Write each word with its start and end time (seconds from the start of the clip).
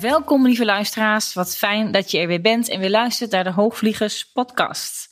Welkom 0.00 0.46
lieve 0.46 0.64
luisteraars, 0.64 1.34
wat 1.34 1.56
fijn 1.56 1.90
dat 1.92 2.10
je 2.10 2.18
er 2.18 2.26
weer 2.26 2.40
bent 2.40 2.68
en 2.68 2.80
weer 2.80 2.90
luistert 2.90 3.30
naar 3.30 3.44
de 3.44 3.52
Hoogvliegers 3.52 4.30
Podcast. 4.32 5.07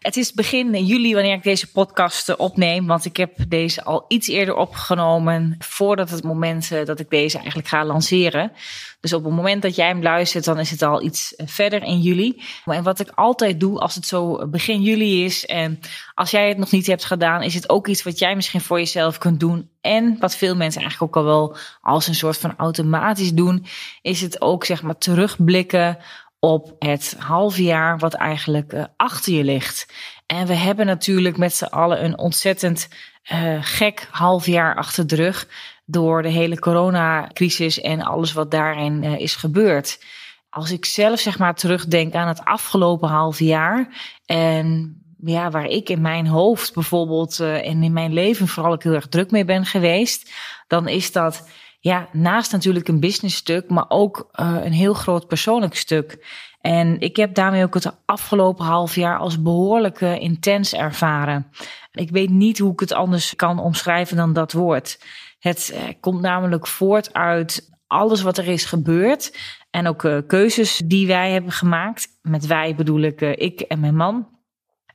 Het 0.00 0.16
is 0.16 0.32
begin 0.32 0.84
juli 0.84 1.14
wanneer 1.14 1.34
ik 1.34 1.42
deze 1.42 1.70
podcast 1.70 2.36
opneem, 2.36 2.86
want 2.86 3.04
ik 3.04 3.16
heb 3.16 3.34
deze 3.48 3.84
al 3.84 4.04
iets 4.08 4.28
eerder 4.28 4.54
opgenomen 4.54 5.56
voordat 5.58 6.10
het 6.10 6.24
moment 6.24 6.72
eh, 6.72 6.84
dat 6.84 7.00
ik 7.00 7.10
deze 7.10 7.38
eigenlijk 7.38 7.68
ga 7.68 7.84
lanceren. 7.84 8.52
Dus 9.00 9.12
op 9.12 9.24
het 9.24 9.32
moment 9.32 9.62
dat 9.62 9.74
jij 9.74 9.86
hem 9.86 10.02
luistert, 10.02 10.44
dan 10.44 10.58
is 10.58 10.70
het 10.70 10.82
al 10.82 11.02
iets 11.02 11.34
eh, 11.34 11.46
verder 11.46 11.82
in 11.82 12.00
juli. 12.00 12.42
En 12.64 12.82
wat 12.82 13.00
ik 13.00 13.10
altijd 13.14 13.60
doe 13.60 13.78
als 13.78 13.94
het 13.94 14.06
zo 14.06 14.48
begin 14.48 14.82
juli 14.82 15.24
is 15.24 15.46
en 15.46 15.80
als 16.14 16.30
jij 16.30 16.48
het 16.48 16.58
nog 16.58 16.70
niet 16.70 16.86
hebt 16.86 17.04
gedaan, 17.04 17.42
is 17.42 17.54
het 17.54 17.68
ook 17.68 17.88
iets 17.88 18.02
wat 18.02 18.18
jij 18.18 18.34
misschien 18.34 18.60
voor 18.60 18.78
jezelf 18.78 19.18
kunt 19.18 19.40
doen. 19.40 19.70
En 19.80 20.16
wat 20.18 20.36
veel 20.36 20.56
mensen 20.56 20.80
eigenlijk 20.80 21.16
ook 21.16 21.24
al 21.24 21.30
wel 21.30 21.56
als 21.80 22.06
een 22.06 22.14
soort 22.14 22.38
van 22.38 22.54
automatisch 22.56 23.32
doen, 23.32 23.66
is 24.02 24.20
het 24.20 24.40
ook 24.40 24.64
zeg 24.64 24.82
maar 24.82 24.98
terugblikken 24.98 25.98
op 26.40 26.74
het 26.78 27.16
halve 27.18 27.62
jaar 27.62 27.98
wat 27.98 28.14
eigenlijk 28.14 28.72
uh, 28.72 28.84
achter 28.96 29.32
je 29.32 29.44
ligt. 29.44 29.92
En 30.26 30.46
we 30.46 30.54
hebben 30.54 30.86
natuurlijk 30.86 31.36
met 31.36 31.54
z'n 31.54 31.64
allen 31.64 32.04
een 32.04 32.18
ontzettend 32.18 32.88
uh, 33.32 33.58
gek 33.60 34.08
half 34.10 34.46
jaar 34.46 34.76
achter 34.76 35.06
de 35.06 35.14
rug 35.14 35.48
door 35.84 36.22
de 36.22 36.28
hele 36.28 36.58
coronacrisis 36.58 37.80
en 37.80 38.02
alles 38.02 38.32
wat 38.32 38.50
daarin 38.50 39.02
uh, 39.02 39.18
is 39.18 39.36
gebeurd. 39.36 40.04
Als 40.50 40.70
ik 40.70 40.84
zelf 40.84 41.20
zeg 41.20 41.38
maar 41.38 41.54
terugdenk 41.54 42.14
aan 42.14 42.28
het 42.28 42.44
afgelopen 42.44 43.08
half 43.08 43.38
jaar 43.38 43.88
en 44.26 44.94
ja, 45.24 45.50
waar 45.50 45.66
ik 45.66 45.88
in 45.88 46.00
mijn 46.00 46.26
hoofd 46.26 46.74
bijvoorbeeld 46.74 47.40
en 47.40 47.82
in 47.82 47.92
mijn 47.92 48.12
leven 48.12 48.48
vooral 48.48 48.72
ook 48.72 48.82
heel 48.82 48.92
erg 48.92 49.08
druk 49.08 49.30
mee 49.30 49.44
ben 49.44 49.66
geweest, 49.66 50.30
dan 50.66 50.88
is 50.88 51.12
dat 51.12 51.48
ja, 51.80 52.08
naast 52.12 52.52
natuurlijk 52.52 52.88
een 52.88 53.00
business 53.00 53.36
stuk, 53.36 53.70
maar 53.70 53.84
ook 53.88 54.30
uh, 54.40 54.56
een 54.62 54.72
heel 54.72 54.94
groot 54.94 55.26
persoonlijk 55.26 55.74
stuk. 55.74 56.26
En 56.60 57.00
ik 57.00 57.16
heb 57.16 57.34
daarmee 57.34 57.64
ook 57.64 57.74
het 57.74 57.96
afgelopen 58.04 58.64
half 58.64 58.94
jaar 58.94 59.18
als 59.18 59.42
behoorlijk 59.42 60.00
intens 60.00 60.74
ervaren. 60.74 61.46
Ik 61.92 62.10
weet 62.10 62.30
niet 62.30 62.58
hoe 62.58 62.72
ik 62.72 62.80
het 62.80 62.92
anders 62.92 63.36
kan 63.36 63.58
omschrijven 63.58 64.16
dan 64.16 64.32
dat 64.32 64.52
woord. 64.52 65.04
Het 65.38 65.72
uh, 65.74 65.80
komt 66.00 66.20
namelijk 66.20 66.66
voort 66.66 67.12
uit 67.12 67.70
alles 67.86 68.22
wat 68.22 68.38
er 68.38 68.48
is 68.48 68.64
gebeurd. 68.64 69.38
En 69.70 69.86
ook 69.86 70.24
keuzes 70.26 70.76
die 70.84 71.06
wij 71.06 71.32
hebben 71.32 71.52
gemaakt. 71.52 72.08
Met 72.22 72.46
wij 72.46 72.74
bedoel 72.74 73.00
ik 73.00 73.20
ik 73.20 73.60
en 73.60 73.80
mijn 73.80 73.96
man. 73.96 74.39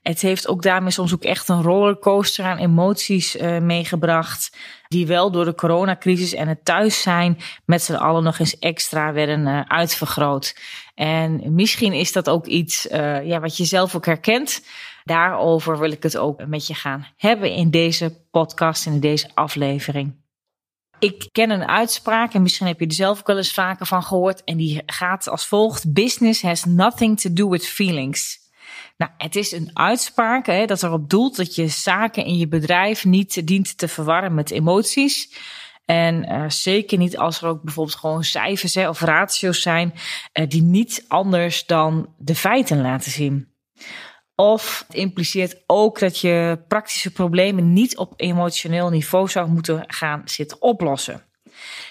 Het 0.07 0.21
heeft 0.21 0.47
ook 0.47 0.61
daarmee 0.61 0.91
soms 0.91 1.13
ook 1.13 1.23
echt 1.23 1.49
een 1.49 1.61
rollercoaster 1.61 2.45
aan 2.45 2.57
emoties 2.57 3.35
uh, 3.35 3.59
meegebracht. 3.59 4.57
Die 4.87 5.07
wel 5.07 5.31
door 5.31 5.45
de 5.45 5.55
coronacrisis 5.55 6.33
en 6.33 6.47
het 6.47 6.65
thuis 6.65 7.01
zijn 7.01 7.37
met 7.65 7.81
z'n 7.81 7.93
allen 7.93 8.23
nog 8.23 8.39
eens 8.39 8.59
extra 8.59 9.13
werden 9.13 9.47
uh, 9.47 9.61
uitvergroot. 9.67 10.59
En 10.95 11.53
misschien 11.53 11.93
is 11.93 12.11
dat 12.11 12.29
ook 12.29 12.45
iets 12.45 12.85
uh, 12.85 13.25
ja, 13.25 13.39
wat 13.39 13.57
je 13.57 13.65
zelf 13.65 13.95
ook 13.95 14.05
herkent. 14.05 14.65
Daarover 15.03 15.79
wil 15.79 15.91
ik 15.91 16.03
het 16.03 16.17
ook 16.17 16.45
met 16.47 16.67
je 16.67 16.73
gaan 16.73 17.07
hebben 17.17 17.51
in 17.51 17.69
deze 17.69 18.27
podcast 18.31 18.85
in 18.85 18.99
deze 18.99 19.29
aflevering. 19.33 20.15
Ik 20.99 21.29
ken 21.31 21.49
een 21.49 21.67
uitspraak 21.67 22.33
en 22.33 22.41
misschien 22.41 22.67
heb 22.67 22.79
je 22.79 22.85
er 22.85 22.93
zelf 22.93 23.19
ook 23.19 23.27
wel 23.27 23.37
eens 23.37 23.53
vaker 23.53 23.85
van 23.85 24.03
gehoord. 24.03 24.43
En 24.43 24.57
die 24.57 24.81
gaat 24.85 25.29
als 25.29 25.47
volgt: 25.47 25.93
Business 25.93 26.41
has 26.41 26.63
nothing 26.63 27.19
to 27.19 27.33
do 27.33 27.49
with 27.49 27.67
feelings. 27.67 28.44
Nou, 28.97 29.11
het 29.17 29.35
is 29.35 29.51
een 29.51 29.69
uitspraak 29.73 30.45
hè, 30.45 30.65
dat 30.65 30.83
erop 30.83 31.09
doelt 31.09 31.35
dat 31.35 31.55
je 31.55 31.67
zaken 31.67 32.25
in 32.25 32.37
je 32.37 32.47
bedrijf 32.47 33.05
niet 33.05 33.47
dient 33.47 33.77
te 33.77 33.87
verwarren 33.87 34.33
met 34.33 34.51
emoties. 34.51 35.35
En 35.85 36.31
uh, 36.31 36.49
zeker 36.49 36.97
niet 36.97 37.17
als 37.17 37.41
er 37.41 37.47
ook 37.47 37.61
bijvoorbeeld 37.61 37.97
gewoon 37.97 38.23
cijfers 38.23 38.75
hè, 38.75 38.89
of 38.89 39.01
ratio's 39.01 39.61
zijn 39.61 39.93
uh, 39.93 40.47
die 40.47 40.61
niet 40.61 41.05
anders 41.07 41.65
dan 41.65 42.13
de 42.17 42.35
feiten 42.35 42.81
laten 42.81 43.11
zien. 43.11 43.53
Of 44.35 44.83
het 44.87 44.97
impliceert 44.97 45.63
ook 45.65 45.99
dat 45.99 46.19
je 46.19 46.63
praktische 46.67 47.11
problemen 47.11 47.73
niet 47.73 47.97
op 47.97 48.13
emotioneel 48.15 48.89
niveau 48.89 49.29
zou 49.29 49.49
moeten 49.49 49.83
gaan 49.87 50.21
zitten 50.25 50.61
oplossen. 50.61 51.23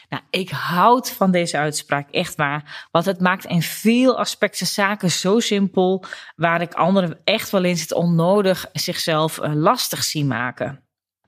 Nou, 0.09 0.23
ik 0.31 0.51
houd 0.51 1.11
van 1.11 1.31
deze 1.31 1.59
uitspraak, 1.59 2.11
echt 2.11 2.35
waar. 2.35 2.89
Want 2.91 3.05
het 3.05 3.21
maakt 3.21 3.45
in 3.45 3.63
veel 3.63 4.19
aspecten 4.19 4.67
zaken 4.67 5.11
zo 5.11 5.41
simpel, 5.41 6.05
waar 6.37 6.61
ik 6.61 6.75
anderen 6.75 7.21
echt 7.25 7.51
wel 7.51 7.65
eens 7.65 7.81
het 7.81 7.93
onnodig 7.93 8.67
zichzelf 8.73 9.39
eh, 9.39 9.53
lastig 9.55 10.03
zie 10.03 10.25
maken. 10.25 10.85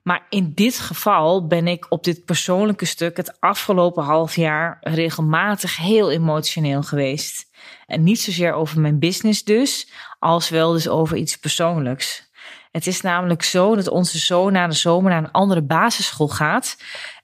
Maar 0.07 0.25
in 0.29 0.51
dit 0.53 0.79
geval 0.79 1.47
ben 1.47 1.67
ik 1.67 1.85
op 1.89 2.03
dit 2.03 2.25
persoonlijke 2.25 2.85
stuk 2.85 3.17
het 3.17 3.39
afgelopen 3.39 4.03
half 4.03 4.35
jaar 4.35 4.77
regelmatig 4.81 5.77
heel 5.77 6.11
emotioneel 6.11 6.83
geweest. 6.83 7.49
En 7.85 8.03
niet 8.03 8.21
zozeer 8.21 8.53
over 8.53 8.79
mijn 8.79 8.99
business 8.99 9.43
dus, 9.43 9.91
als 10.19 10.49
wel 10.49 10.71
dus 10.71 10.87
over 10.87 11.17
iets 11.17 11.37
persoonlijks. 11.37 12.29
Het 12.71 12.87
is 12.87 13.01
namelijk 13.01 13.43
zo 13.43 13.75
dat 13.75 13.87
onze 13.87 14.17
zoon 14.17 14.51
na 14.51 14.67
de 14.67 14.75
zomer 14.75 15.11
naar 15.11 15.23
een 15.23 15.31
andere 15.31 15.61
basisschool 15.61 16.27
gaat. 16.27 16.77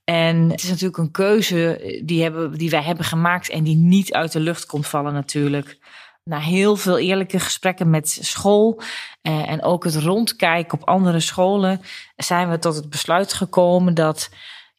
En 0.03 0.49
het 0.49 0.63
is 0.63 0.69
natuurlijk 0.69 0.97
een 0.97 1.11
keuze 1.11 2.01
die, 2.05 2.23
hebben, 2.23 2.53
die 2.53 2.69
wij 2.69 2.83
hebben 2.83 3.05
gemaakt 3.05 3.49
en 3.49 3.63
die 3.63 3.75
niet 3.75 4.13
uit 4.13 4.31
de 4.31 4.39
lucht 4.39 4.65
komt 4.65 4.87
vallen 4.87 5.13
natuurlijk. 5.13 5.77
Na 6.23 6.39
heel 6.39 6.75
veel 6.75 6.97
eerlijke 6.97 7.39
gesprekken 7.39 7.89
met 7.89 8.17
school 8.21 8.81
eh, 9.21 9.49
en 9.49 9.63
ook 9.63 9.83
het 9.83 9.95
rondkijken 9.95 10.79
op 10.81 10.87
andere 10.87 11.19
scholen 11.19 11.81
zijn 12.15 12.49
we 12.49 12.59
tot 12.59 12.75
het 12.75 12.89
besluit 12.89 13.33
gekomen 13.33 13.93
dat 13.93 14.29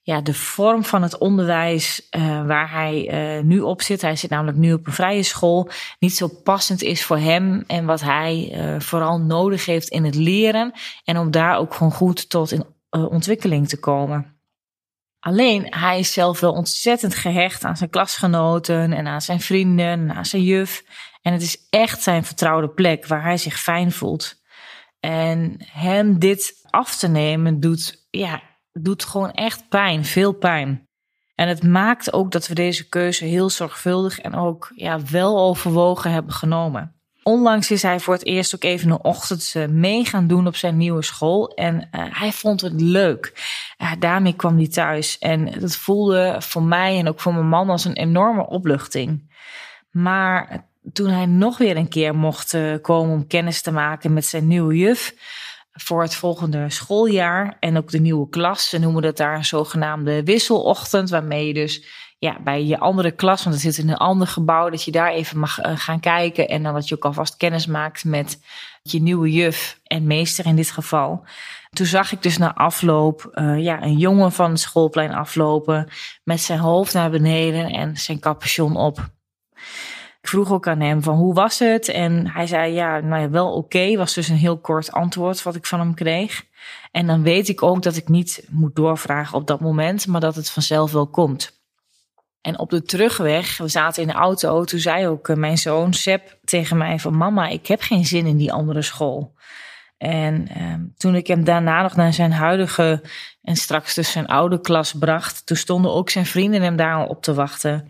ja, 0.05 0.21
de 0.21 0.35
vorm 0.35 0.85
van 0.85 1.03
het 1.03 1.19
onderwijs 1.19 2.09
uh, 2.17 2.47
waar 2.47 2.71
hij 2.71 3.37
uh, 3.37 3.45
nu 3.45 3.61
op 3.61 3.83
zit, 3.83 4.03
hij 4.03 4.17
zit 4.17 4.31
namelijk 4.31 4.59
nu 4.59 4.73
op 4.73 4.87
een 4.87 4.93
vrije 4.93 5.23
school, 5.23 5.69
niet 5.99 6.17
zo 6.17 6.29
passend 6.29 6.83
is 6.83 7.05
voor 7.05 7.19
hem 7.19 7.65
en 7.67 7.85
wat 7.85 8.01
hij 8.01 8.53
uh, 8.53 8.81
vooral 8.81 9.21
nodig 9.21 9.67
heeft 9.67 9.89
in 9.89 10.05
het 10.05 10.15
leren 10.15 10.73
en 11.05 11.19
om 11.19 11.31
daar 11.31 11.57
ook 11.57 11.75
gewoon 11.75 11.93
goed 11.93 12.31
tot 12.31 12.53
in 12.53 12.65
ontwikkeling 12.91 13.69
te 13.69 13.81
komen. 13.81 14.34
Alleen 15.25 15.67
hij 15.71 15.99
is 15.99 16.13
zelf 16.13 16.41
wel 16.41 16.53
ontzettend 16.53 17.15
gehecht 17.15 17.65
aan 17.65 17.77
zijn 17.77 17.91
klasgenoten 17.91 18.93
en 18.93 19.07
aan 19.07 19.21
zijn 19.21 19.41
vrienden 19.41 19.87
en 19.87 20.13
aan 20.13 20.27
zijn 20.27 20.43
juf. 20.43 20.85
En 21.23 21.33
het 21.33 21.43
is 21.43 21.67
echt 21.71 22.03
zijn 22.03 22.25
vertrouwde 22.25 22.69
plek 22.69 23.07
waar 23.07 23.23
hij 23.23 23.37
zich 23.37 23.61
fijn 23.61 23.93
voelt. 23.93 24.43
En 25.01 25.57
hem 25.73 26.19
dit 26.19 26.55
af 26.71 26.97
te 26.97 27.09
nemen 27.09 27.61
doet, 27.61 28.07
ja, 28.11 28.43
doet 28.73 29.05
gewoon 29.05 29.33
echt 29.33 29.69
pijn, 29.69 30.05
veel 30.05 30.33
pijn. 30.33 30.89
En 31.35 31.49
het 31.49 31.63
maakt 31.63 32.13
ook 32.13 32.31
dat 32.31 32.47
we 32.47 32.55
deze 32.55 32.89
keuze 32.89 33.25
heel 33.25 33.51
zorgvuldig 33.51 34.21
en 34.21 34.35
ook 34.35 34.73
ja, 34.75 35.01
wel 35.11 35.39
overwogen 35.39 36.11
hebben 36.11 36.33
genomen. 36.33 37.01
Onlangs 37.25 37.71
is 37.71 37.83
hij 37.83 38.01
voor 38.01 38.15
het 38.15 38.27
eerst 38.27 38.55
ook 38.55 38.65
even 38.65 38.91
een 38.91 39.03
ochtend 39.03 39.55
mee 39.71 40.05
gaan 40.05 40.27
doen 40.27 40.47
op 40.47 40.57
zijn 40.57 40.77
nieuwe 40.77 41.03
school. 41.03 41.49
En 41.49 41.75
uh, 41.77 42.05
hij 42.11 42.33
vond 42.33 42.61
het 42.61 42.81
leuk. 42.81 43.33
Uh, 43.79 43.93
daarmee 43.99 44.37
kwam 44.37 44.57
hij 44.57 44.69
thuis. 44.69 45.19
En 45.19 45.61
dat 45.61 45.77
voelde 45.77 46.37
voor 46.39 46.63
mij 46.63 46.99
en 46.99 47.09
ook 47.09 47.21
voor 47.21 47.35
mijn 47.35 47.49
man 47.49 47.71
als 47.71 47.85
een 47.85 47.97
enorme 47.97 48.47
opluchting. 48.47 49.33
Maar 49.91 50.67
toen 50.93 51.09
hij 51.09 51.27
nog 51.27 51.59
weer 51.59 51.77
een 51.77 51.89
keer 51.89 52.15
mocht 52.15 52.57
komen 52.81 53.15
om 53.15 53.27
kennis 53.27 53.63
te 53.63 53.73
maken 53.73 54.13
met 54.13 54.27
zijn 54.27 54.47
nieuwe 54.47 54.77
juf 54.77 55.15
voor 55.75 56.03
het 56.03 56.15
volgende 56.15 56.71
schooljaar 56.71 57.57
en 57.61 57.77
ook 57.77 57.91
de 57.91 58.01
nieuwe 58.01 58.29
klas. 58.29 58.69
Ze 58.69 58.79
noemen 58.79 59.03
dat 59.03 59.17
daar 59.17 59.37
een 59.37 59.45
zogenaamde 59.45 60.25
wisselochtend, 60.25 61.11
waarmee 61.11 61.47
je 61.47 61.55
dus 61.55 61.85
ja, 62.19 62.37
bij 62.45 62.65
je 62.65 62.79
andere 62.79 63.11
klas, 63.11 63.45
want 63.45 63.55
het 63.55 63.75
zit 63.75 63.85
in 63.85 63.91
een 63.91 63.97
ander 63.97 64.27
gebouw, 64.27 64.71
dat 64.71 64.85
je 64.85 64.91
daar 64.91 65.11
even 65.11 65.39
mag 65.39 65.65
uh, 65.65 65.73
gaan 65.75 66.01
kijken 66.01 66.49
en 66.49 66.63
dan 66.63 66.75
dat 66.75 66.89
je 66.89 66.95
ook 66.95 67.05
alvast 67.05 67.37
kennis 67.37 67.67
maakt 67.67 68.05
met 68.05 68.41
je 68.83 69.03
nieuwe 69.03 69.31
juf 69.33 69.81
en 69.85 70.07
meester 70.07 70.47
in 70.47 70.57
dit 70.57 70.71
geval. 70.71 71.25
Toen 71.71 71.87
zag 71.87 72.13
ik 72.13 72.23
dus 72.23 72.39
na 72.39 72.55
afloop 72.55 73.31
uh, 73.33 73.59
ja, 73.59 73.83
een 73.83 73.99
jongen 73.99 74.33
van 74.33 74.51
het 74.51 74.61
schoolplein 74.61 75.15
aflopen 75.15 75.89
met 76.25 76.41
zijn 76.41 76.59
hoofd 76.59 76.95
naar 76.95 77.11
beneden 77.11 77.71
en 77.71 77.97
zijn 77.97 78.21
capuchon 78.21 78.77
op. 78.77 78.99
Ik 80.21 80.31
vroeg 80.31 80.53
ook 80.53 80.67
aan 80.67 80.81
hem 80.81 81.03
van 81.03 81.17
hoe 81.17 81.35
was 81.35 81.59
het? 81.59 81.89
En 81.89 82.31
hij 82.31 82.47
zei 82.47 82.73
ja, 82.73 83.01
nou 83.01 83.23
ja, 83.23 83.31
wel 83.31 83.53
oké. 83.53 83.97
Was 83.97 84.15
dus 84.15 84.29
een 84.29 84.37
heel 84.37 84.59
kort 84.59 84.93
antwoord 84.93 85.43
wat 85.43 85.55
ik 85.55 85.67
van 85.67 85.79
hem 85.79 85.95
kreeg. 85.95 86.45
En 86.91 87.07
dan 87.07 87.23
weet 87.23 87.49
ik 87.49 87.63
ook 87.63 87.83
dat 87.83 87.97
ik 87.97 88.09
niet 88.09 88.47
moet 88.51 88.77
doorvragen 88.77 89.39
op 89.39 89.47
dat 89.47 89.61
moment, 89.61 90.07
maar 90.07 90.21
dat 90.21 90.35
het 90.35 90.51
vanzelf 90.51 90.93
wel 90.93 91.07
komt. 91.07 91.64
En 92.45 92.59
op 92.59 92.71
de 92.71 92.83
terugweg, 92.83 93.57
we 93.57 93.69
zaten 93.69 94.03
in 94.03 94.09
de 94.09 94.15
auto, 94.15 94.65
toen 94.65 94.81
zei 94.81 95.07
ook 95.09 95.29
eh, 95.29 95.37
mijn 95.37 95.59
zoon 95.59 95.93
Seb 95.93 96.37
tegen 96.45 96.77
mij 96.77 96.99
van 96.99 97.17
mama, 97.17 97.49
ik 97.49 97.67
heb 97.67 97.81
geen 97.81 98.05
zin 98.05 98.27
in 98.27 98.37
die 98.37 98.53
andere 98.53 98.83
school. 98.83 99.35
En 99.99 100.49
eh, 100.49 100.75
toen 100.97 101.15
ik 101.15 101.27
hem 101.27 101.45
daarna 101.45 101.83
nog 101.83 101.97
naar 101.97 102.13
zijn 102.13 102.33
huidige 102.33 103.03
en 103.43 103.57
straks 103.57 103.95
dus 103.95 104.13
zijn 104.13 104.27
oude 104.27 104.61
klas 104.61 104.93
bracht, 104.93 105.47
toen 105.47 105.57
stonden 105.57 105.93
ook 105.93 106.11
zijn 106.11 106.27
vrienden 106.27 106.63
hem 106.63 106.77
daar 106.77 106.95
al 106.95 107.07
op 107.07 107.23
te 107.23 107.35
wachten. 107.35 107.89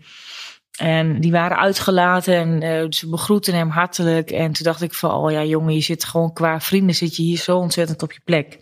En 0.77 1.21
die 1.21 1.31
waren 1.31 1.57
uitgelaten 1.57 2.35
en 2.35 2.61
uh, 2.61 2.85
ze 2.89 3.09
begroeten 3.09 3.53
hem 3.53 3.69
hartelijk. 3.69 4.31
En 4.31 4.51
toen 4.51 4.63
dacht 4.63 4.81
ik 4.81 4.93
van, 4.93 5.11
oh 5.11 5.31
ja 5.31 5.43
jongen, 5.43 5.73
je 5.73 5.81
zit 5.81 6.03
gewoon 6.03 6.33
qua 6.33 6.59
vrienden, 6.59 6.95
zit 6.95 7.15
je 7.15 7.23
hier 7.23 7.37
zo 7.37 7.57
ontzettend 7.57 8.03
op 8.03 8.11
je 8.11 8.21
plek. 8.23 8.59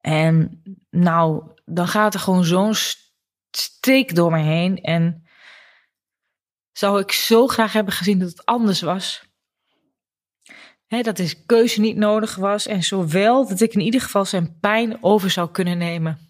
En 0.00 0.62
nou, 0.90 1.42
dan 1.64 1.88
gaat 1.88 2.14
er 2.14 2.20
gewoon 2.20 2.44
zo'n 2.44 2.74
streek 3.56 4.14
door 4.14 4.30
me 4.30 4.38
heen. 4.38 4.82
En 4.82 5.26
zou 6.72 7.00
ik 7.00 7.12
zo 7.12 7.46
graag 7.46 7.72
hebben 7.72 7.92
gezien 7.92 8.18
dat 8.18 8.28
het 8.28 8.44
anders 8.44 8.80
was. 8.80 9.32
Dat 10.88 11.16
deze 11.16 11.44
keuze 11.44 11.80
niet 11.80 11.96
nodig 11.96 12.34
was. 12.34 12.66
En 12.66 12.82
zowel 12.82 13.48
dat 13.48 13.60
ik 13.60 13.74
in 13.74 13.80
ieder 13.80 14.00
geval 14.00 14.24
zijn 14.24 14.58
pijn 14.60 15.02
over 15.02 15.30
zou 15.30 15.50
kunnen 15.50 15.78
nemen. 15.78 16.24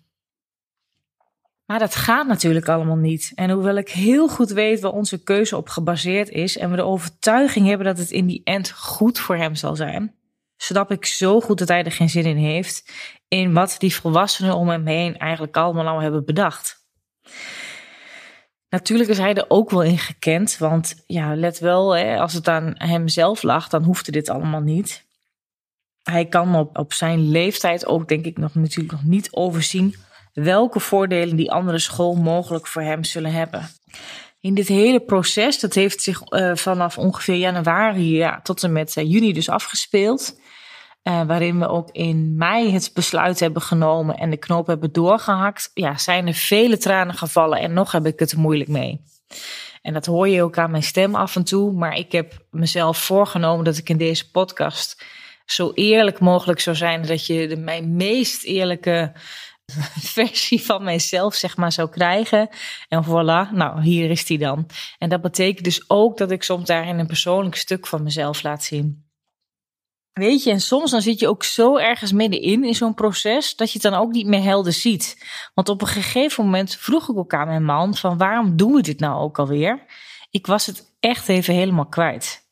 Maar 1.67 1.79
dat 1.79 1.95
gaat 1.95 2.27
natuurlijk 2.27 2.69
allemaal 2.69 2.97
niet. 2.97 3.33
En 3.35 3.51
hoewel 3.51 3.77
ik 3.77 3.89
heel 3.89 4.29
goed 4.29 4.51
weet 4.51 4.81
waar 4.81 4.93
onze 4.93 5.23
keuze 5.23 5.57
op 5.57 5.69
gebaseerd 5.69 6.29
is 6.29 6.57
en 6.57 6.71
we 6.71 6.77
de 6.77 6.83
overtuiging 6.83 7.67
hebben 7.67 7.87
dat 7.87 7.99
het 7.99 8.11
in 8.11 8.27
die 8.27 8.41
end 8.45 8.71
goed 8.71 9.19
voor 9.19 9.37
hem 9.37 9.55
zal 9.55 9.77
zijn, 9.77 10.15
snap 10.57 10.91
ik 10.91 11.05
zo 11.05 11.41
goed 11.41 11.59
dat 11.59 11.69
hij 11.69 11.85
er 11.85 11.93
geen 11.93 12.11
zin 12.11 12.25
in 12.25 12.37
heeft 12.37 12.93
in 13.29 13.53
wat 13.53 13.75
die 13.79 13.95
volwassenen 13.95 14.55
om 14.55 14.69
hem 14.69 14.87
heen 14.87 15.19
eigenlijk 15.19 15.57
allemaal 15.57 15.89
al 15.89 16.01
hebben 16.01 16.25
bedacht. 16.25 16.84
Natuurlijk 18.69 19.11
is 19.11 19.19
hij 19.19 19.35
er 19.35 19.45
ook 19.49 19.71
wel 19.71 19.83
in 19.83 19.99
gekend, 19.99 20.59
want 20.59 21.03
ja, 21.07 21.37
let 21.37 21.59
wel, 21.59 21.97
hè, 21.97 22.19
als 22.19 22.33
het 22.33 22.49
aan 22.49 22.75
hem 22.75 23.09
zelf 23.09 23.43
lag, 23.43 23.69
dan 23.69 23.83
hoefde 23.83 24.13
dit 24.13 24.29
allemaal 24.29 24.61
niet. 24.61 25.05
Hij 26.03 26.27
kan 26.27 26.55
op, 26.55 26.79
op 26.79 26.93
zijn 26.93 27.31
leeftijd 27.31 27.87
ook, 27.87 28.09
denk 28.09 28.25
ik, 28.25 28.39
nog 28.39 28.55
natuurlijk 28.55 28.93
nog 28.93 29.05
niet 29.05 29.33
overzien 29.33 29.95
welke 30.33 30.81
voordelen 30.81 31.37
die 31.37 31.53
andere 31.53 31.79
school 31.79 32.15
mogelijk 32.15 32.67
voor 32.67 32.83
hem 32.83 33.05
zullen 33.05 33.33
hebben. 33.33 33.69
In 34.41 34.55
dit 34.55 34.69
hele 34.69 35.01
proces, 35.01 35.61
dat 35.61 35.75
heeft 35.75 36.03
zich 36.03 36.33
uh, 36.33 36.55
vanaf 36.55 36.99
ongeveer 36.99 37.37
januari 37.37 38.17
ja, 38.17 38.41
tot 38.43 38.63
en 38.63 38.73
met 38.73 38.97
uh, 38.97 39.11
juni 39.11 39.33
dus 39.33 39.49
afgespeeld. 39.49 40.39
Uh, 41.09 41.27
waarin 41.27 41.59
we 41.59 41.69
ook 41.69 41.91
in 41.91 42.37
mei 42.37 42.73
het 42.73 42.91
besluit 42.95 43.41
hebben 43.41 43.63
genomen 43.63 44.17
en 44.17 44.31
de 44.31 44.37
knoop 44.37 44.67
hebben 44.67 44.93
doorgehakt. 44.93 45.71
Ja, 45.75 45.99
zijn 45.99 46.27
er 46.27 46.35
vele 46.35 46.79
tranen 46.79 47.15
gevallen 47.15 47.59
en 47.59 47.73
nog 47.73 47.93
heb 47.93 48.07
ik 48.07 48.19
het 48.19 48.33
er 48.33 48.39
moeilijk 48.39 48.71
mee. 48.71 49.01
En 49.83 49.93
dat 49.93 50.07
hoor 50.07 50.29
je 50.29 50.43
ook 50.43 50.59
aan 50.59 50.71
mijn 50.71 50.83
stem 50.83 51.15
af 51.15 51.37
en 51.37 51.45
toe. 51.45 51.73
Maar 51.73 51.97
ik 51.97 52.13
heb 52.13 52.45
mezelf 52.51 52.99
voorgenomen 52.99 53.65
dat 53.65 53.77
ik 53.77 53.89
in 53.89 53.97
deze 53.97 54.31
podcast 54.31 55.05
zo 55.45 55.73
eerlijk 55.75 56.21
mogelijk 56.21 56.61
zou 56.61 56.77
zijn. 56.77 57.07
Dat 57.07 57.27
je 57.27 57.49
de, 57.49 57.57
mijn 57.57 57.97
meest 57.97 58.45
eerlijke 58.45 59.13
versie 60.17 60.63
van 60.63 60.85
mijzelf, 60.85 61.35
zeg 61.35 61.57
maar, 61.57 61.73
zou 61.73 61.89
krijgen. 61.89 62.49
En 62.89 63.05
voilà, 63.05 63.53
nou, 63.53 63.83
hier 63.83 64.11
is 64.11 64.25
die 64.25 64.39
dan. 64.39 64.67
En 64.99 65.09
dat 65.09 65.21
betekent 65.21 65.65
dus 65.65 65.91
ook 65.91 66.19
dat 66.19 66.31
ik 66.31 66.43
soms 66.43 66.67
daarin 66.67 66.99
een 66.99 67.07
persoonlijk 67.07 67.57
stuk 67.57 67.87
van 67.87 68.03
mezelf 68.03 68.43
laat 68.43 68.65
zien. 68.65 69.04
Weet 70.15 70.43
je, 70.43 70.51
en 70.51 70.61
soms 70.61 70.91
dan 70.91 71.03
zit 71.03 71.21
je 71.21 71.29
ook 71.29 71.45
zo 71.45 71.77
ergens 71.77 72.13
middenin 72.13 72.65
in 72.65 72.75
zo'n 72.75 72.95
proces 72.95 73.57
dat 73.57 73.73
je 73.73 73.79
het 73.83 73.91
dan 73.93 74.01
ook 74.01 74.13
niet 74.13 74.27
meer 74.27 74.43
helder 74.43 74.73
ziet. 74.73 75.27
Want 75.55 75.69
op 75.69 75.81
een 75.81 75.87
gegeven 75.87 76.45
moment 76.45 76.77
vroeg 76.77 77.09
ik 77.09 77.17
elkaar 77.17 77.47
mijn 77.47 77.65
man 77.65 77.95
van 77.95 78.19
waarom 78.19 78.57
doen 78.57 78.73
we 78.73 78.83
dit 78.83 79.01
nou 79.01 79.21
ook 79.21 79.39
alweer? 79.39 79.85
Ik 80.31 80.47
was 80.47 80.67
het 80.67 80.97
echt 81.01 81.29
even 81.29 81.55
helemaal 81.55 81.87
kwijt. 81.87 82.43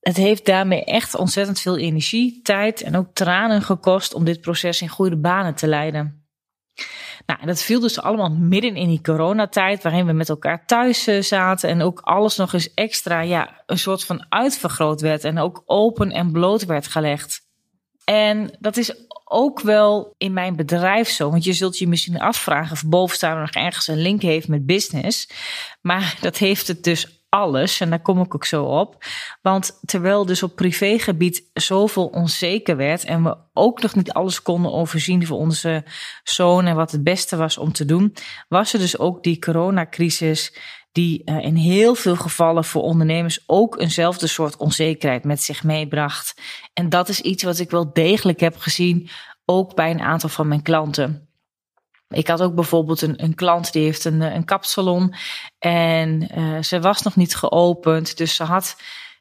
Het 0.00 0.16
heeft 0.16 0.46
daarmee 0.46 0.84
echt 0.84 1.14
ontzettend 1.14 1.60
veel 1.60 1.78
energie, 1.78 2.40
tijd 2.42 2.82
en 2.82 2.96
ook 2.96 3.14
tranen 3.14 3.62
gekost 3.62 4.14
om 4.14 4.24
dit 4.24 4.40
proces 4.40 4.82
in 4.82 4.88
goede 4.88 5.16
banen 5.16 5.54
te 5.54 5.66
leiden. 5.66 6.26
Nou, 7.26 7.46
dat 7.46 7.62
viel 7.62 7.80
dus 7.80 8.00
allemaal 8.00 8.30
midden 8.30 8.76
in 8.76 8.88
die 8.88 9.00
coronatijd, 9.00 9.82
waarin 9.82 10.06
we 10.06 10.12
met 10.12 10.28
elkaar 10.28 10.66
thuis 10.66 11.06
eh, 11.06 11.22
zaten 11.22 11.68
en 11.68 11.82
ook 11.82 12.00
alles 12.00 12.36
nog 12.36 12.52
eens 12.52 12.74
extra, 12.74 13.20
ja, 13.20 13.62
een 13.66 13.78
soort 13.78 14.04
van 14.04 14.26
uitvergroot 14.28 15.00
werd 15.00 15.24
en 15.24 15.38
ook 15.38 15.62
open 15.66 16.10
en 16.10 16.32
bloot 16.32 16.64
werd 16.64 16.86
gelegd. 16.86 17.42
En 18.04 18.56
dat 18.60 18.76
is 18.76 19.06
ook 19.24 19.60
wel 19.60 20.14
in 20.18 20.32
mijn 20.32 20.56
bedrijf 20.56 21.08
zo. 21.08 21.30
Want 21.30 21.44
je 21.44 21.52
zult 21.52 21.78
je 21.78 21.88
misschien 21.88 22.20
afvragen 22.20 22.72
of 22.72 22.84
bovenstaande 22.86 23.40
nog 23.40 23.50
ergens 23.50 23.86
een 23.86 24.02
link 24.02 24.22
heeft 24.22 24.48
met 24.48 24.66
business. 24.66 25.28
Maar 25.80 26.16
dat 26.20 26.36
heeft 26.36 26.68
het 26.68 26.84
dus 26.84 27.23
alles. 27.34 27.80
En 27.80 27.90
daar 27.90 28.02
kom 28.02 28.20
ik 28.20 28.34
ook 28.34 28.44
zo 28.44 28.64
op. 28.64 29.04
Want 29.42 29.80
terwijl 29.84 30.26
dus 30.26 30.42
op 30.42 30.56
privégebied 30.56 31.50
zoveel 31.52 32.06
onzeker 32.06 32.76
werd 32.76 33.04
en 33.04 33.22
we 33.22 33.36
ook 33.52 33.82
nog 33.82 33.94
niet 33.94 34.12
alles 34.12 34.42
konden 34.42 34.72
overzien 34.72 35.26
voor 35.26 35.38
onze 35.38 35.84
zoon 36.22 36.66
en 36.66 36.76
wat 36.76 36.90
het 36.90 37.04
beste 37.04 37.36
was 37.36 37.58
om 37.58 37.72
te 37.72 37.84
doen, 37.84 38.14
was 38.48 38.72
er 38.72 38.78
dus 38.78 38.98
ook 38.98 39.22
die 39.22 39.38
coronacrisis 39.38 40.58
die 40.92 41.22
uh, 41.24 41.44
in 41.44 41.54
heel 41.54 41.94
veel 41.94 42.16
gevallen 42.16 42.64
voor 42.64 42.82
ondernemers 42.82 43.44
ook 43.46 43.80
eenzelfde 43.80 44.26
soort 44.26 44.56
onzekerheid 44.56 45.24
met 45.24 45.42
zich 45.42 45.64
meebracht. 45.64 46.40
En 46.74 46.88
dat 46.88 47.08
is 47.08 47.20
iets 47.20 47.42
wat 47.42 47.58
ik 47.58 47.70
wel 47.70 47.92
degelijk 47.92 48.40
heb 48.40 48.56
gezien, 48.56 49.08
ook 49.44 49.74
bij 49.74 49.90
een 49.90 50.00
aantal 50.00 50.28
van 50.28 50.48
mijn 50.48 50.62
klanten. 50.62 51.33
Ik 52.14 52.28
had 52.28 52.42
ook 52.42 52.54
bijvoorbeeld 52.54 53.02
een, 53.02 53.22
een 53.22 53.34
klant 53.34 53.72
die 53.72 53.82
heeft 53.84 54.04
een, 54.04 54.20
een 54.20 54.44
kapsalon 54.44 55.14
en 55.58 56.38
uh, 56.38 56.62
ze 56.62 56.80
was 56.80 57.02
nog 57.02 57.16
niet 57.16 57.36
geopend. 57.36 58.16
Dus 58.16 58.34
ze 58.34 58.44
had 58.44 58.76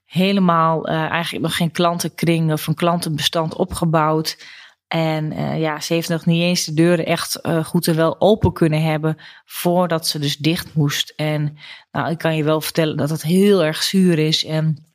helemaal 0.05 0.89
uh, 0.89 0.95
eigenlijk 0.95 1.43
nog 1.43 1.55
geen 1.55 1.71
klantenkring 1.71 2.51
of 2.51 2.67
een 2.67 2.75
klantenbestand 2.75 3.55
opgebouwd. 3.55 4.45
En 4.87 5.57
ja, 5.59 5.79
ze 5.79 5.93
heeft 5.93 6.09
nog 6.09 6.25
niet 6.25 6.41
eens 6.41 6.65
de 6.65 6.73
deuren 6.73 7.05
echt 7.05 7.39
goed 7.63 7.87
en 7.87 7.95
wel 7.95 8.21
open 8.21 8.53
kunnen 8.53 8.83
hebben 8.83 9.17
voordat 9.45 10.07
ze 10.07 10.19
dus 10.19 10.37
dicht 10.37 10.73
moest. 10.75 11.13
En 11.15 11.57
nou, 11.91 12.11
ik 12.11 12.17
kan 12.17 12.35
je 12.35 12.43
wel 12.43 12.61
vertellen 12.61 12.97
dat 12.97 13.09
het 13.09 13.21
heel 13.21 13.63
erg 13.63 13.83
zuur 13.83 14.19
is. 14.19 14.45
En 14.45 14.85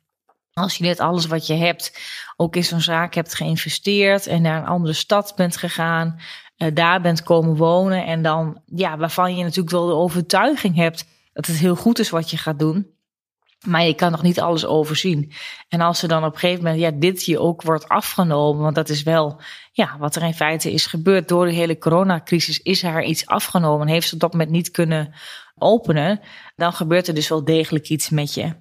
als 0.53 0.75
je 0.75 0.83
net 0.83 0.99
alles 0.99 1.25
wat 1.25 1.47
je 1.47 1.53
hebt 1.53 1.99
ook 2.35 2.55
in 2.55 2.63
zo'n 2.63 2.81
zaak 2.81 3.13
hebt 3.13 3.35
geïnvesteerd 3.35 4.27
en 4.27 4.41
naar 4.41 4.61
een 4.61 4.67
andere 4.67 4.93
stad 4.93 5.33
bent 5.35 5.57
gegaan, 5.57 6.19
daar 6.73 7.01
bent 7.01 7.23
komen 7.23 7.55
wonen 7.55 8.05
en 8.05 8.21
dan, 8.21 8.61
ja, 8.65 8.97
waarvan 8.97 9.35
je 9.35 9.43
natuurlijk 9.43 9.69
wel 9.69 9.87
de 9.87 9.93
overtuiging 9.93 10.75
hebt 10.75 11.05
dat 11.33 11.45
het 11.45 11.57
heel 11.57 11.75
goed 11.75 11.99
is 11.99 12.09
wat 12.09 12.29
je 12.29 12.37
gaat 12.37 12.59
doen. 12.59 12.97
Maar 13.65 13.83
je 13.83 13.93
kan 13.93 14.11
nog 14.11 14.21
niet 14.21 14.39
alles 14.39 14.65
overzien. 14.65 15.31
En 15.67 15.81
als 15.81 16.01
er 16.01 16.07
dan 16.07 16.23
op 16.23 16.33
een 16.33 16.39
gegeven 16.39 16.63
moment, 16.63 16.81
ja, 16.81 16.91
dit 16.91 17.25
je 17.25 17.39
ook 17.39 17.61
wordt 17.61 17.87
afgenomen, 17.87 18.61
want 18.61 18.75
dat 18.75 18.89
is 18.89 19.03
wel, 19.03 19.41
ja, 19.71 19.97
wat 19.97 20.15
er 20.15 20.23
in 20.23 20.33
feite 20.33 20.71
is 20.71 20.85
gebeurd 20.85 21.27
door 21.27 21.45
de 21.45 21.53
hele 21.53 21.77
coronacrisis, 21.77 22.59
is 22.59 22.81
haar 22.81 23.03
iets 23.03 23.25
afgenomen, 23.25 23.87
heeft 23.87 24.07
ze 24.07 24.13
op 24.13 24.19
dat 24.19 24.31
moment 24.31 24.51
niet 24.51 24.71
kunnen 24.71 25.13
openen, 25.55 26.19
dan 26.55 26.73
gebeurt 26.73 27.07
er 27.07 27.13
dus 27.13 27.29
wel 27.29 27.43
degelijk 27.43 27.89
iets 27.89 28.09
met 28.09 28.33
je. 28.33 28.55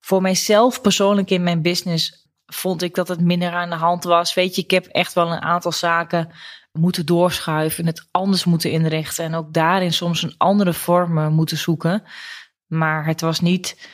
Voor 0.00 0.22
mijzelf 0.22 0.80
persoonlijk 0.80 1.30
in 1.30 1.42
mijn 1.42 1.62
business 1.62 2.28
vond 2.46 2.82
ik 2.82 2.94
dat 2.94 3.08
het 3.08 3.20
minder 3.20 3.52
aan 3.52 3.70
de 3.70 3.76
hand 3.76 4.04
was. 4.04 4.34
Weet 4.34 4.54
je, 4.54 4.62
ik 4.62 4.70
heb 4.70 4.86
echt 4.86 5.12
wel 5.12 5.32
een 5.32 5.42
aantal 5.42 5.72
zaken 5.72 6.30
moeten 6.78 7.06
doorschuiven, 7.06 7.86
het 7.86 8.08
anders 8.10 8.44
moeten 8.44 8.70
inrichten 8.70 9.24
en 9.24 9.34
ook 9.34 9.52
daarin 9.52 9.92
soms 9.92 10.22
een 10.22 10.34
andere 10.36 10.72
vorm 10.72 11.32
moeten 11.32 11.56
zoeken. 11.56 12.02
Maar 12.66 13.06
het 13.06 13.20
was 13.20 13.40
niet. 13.40 13.88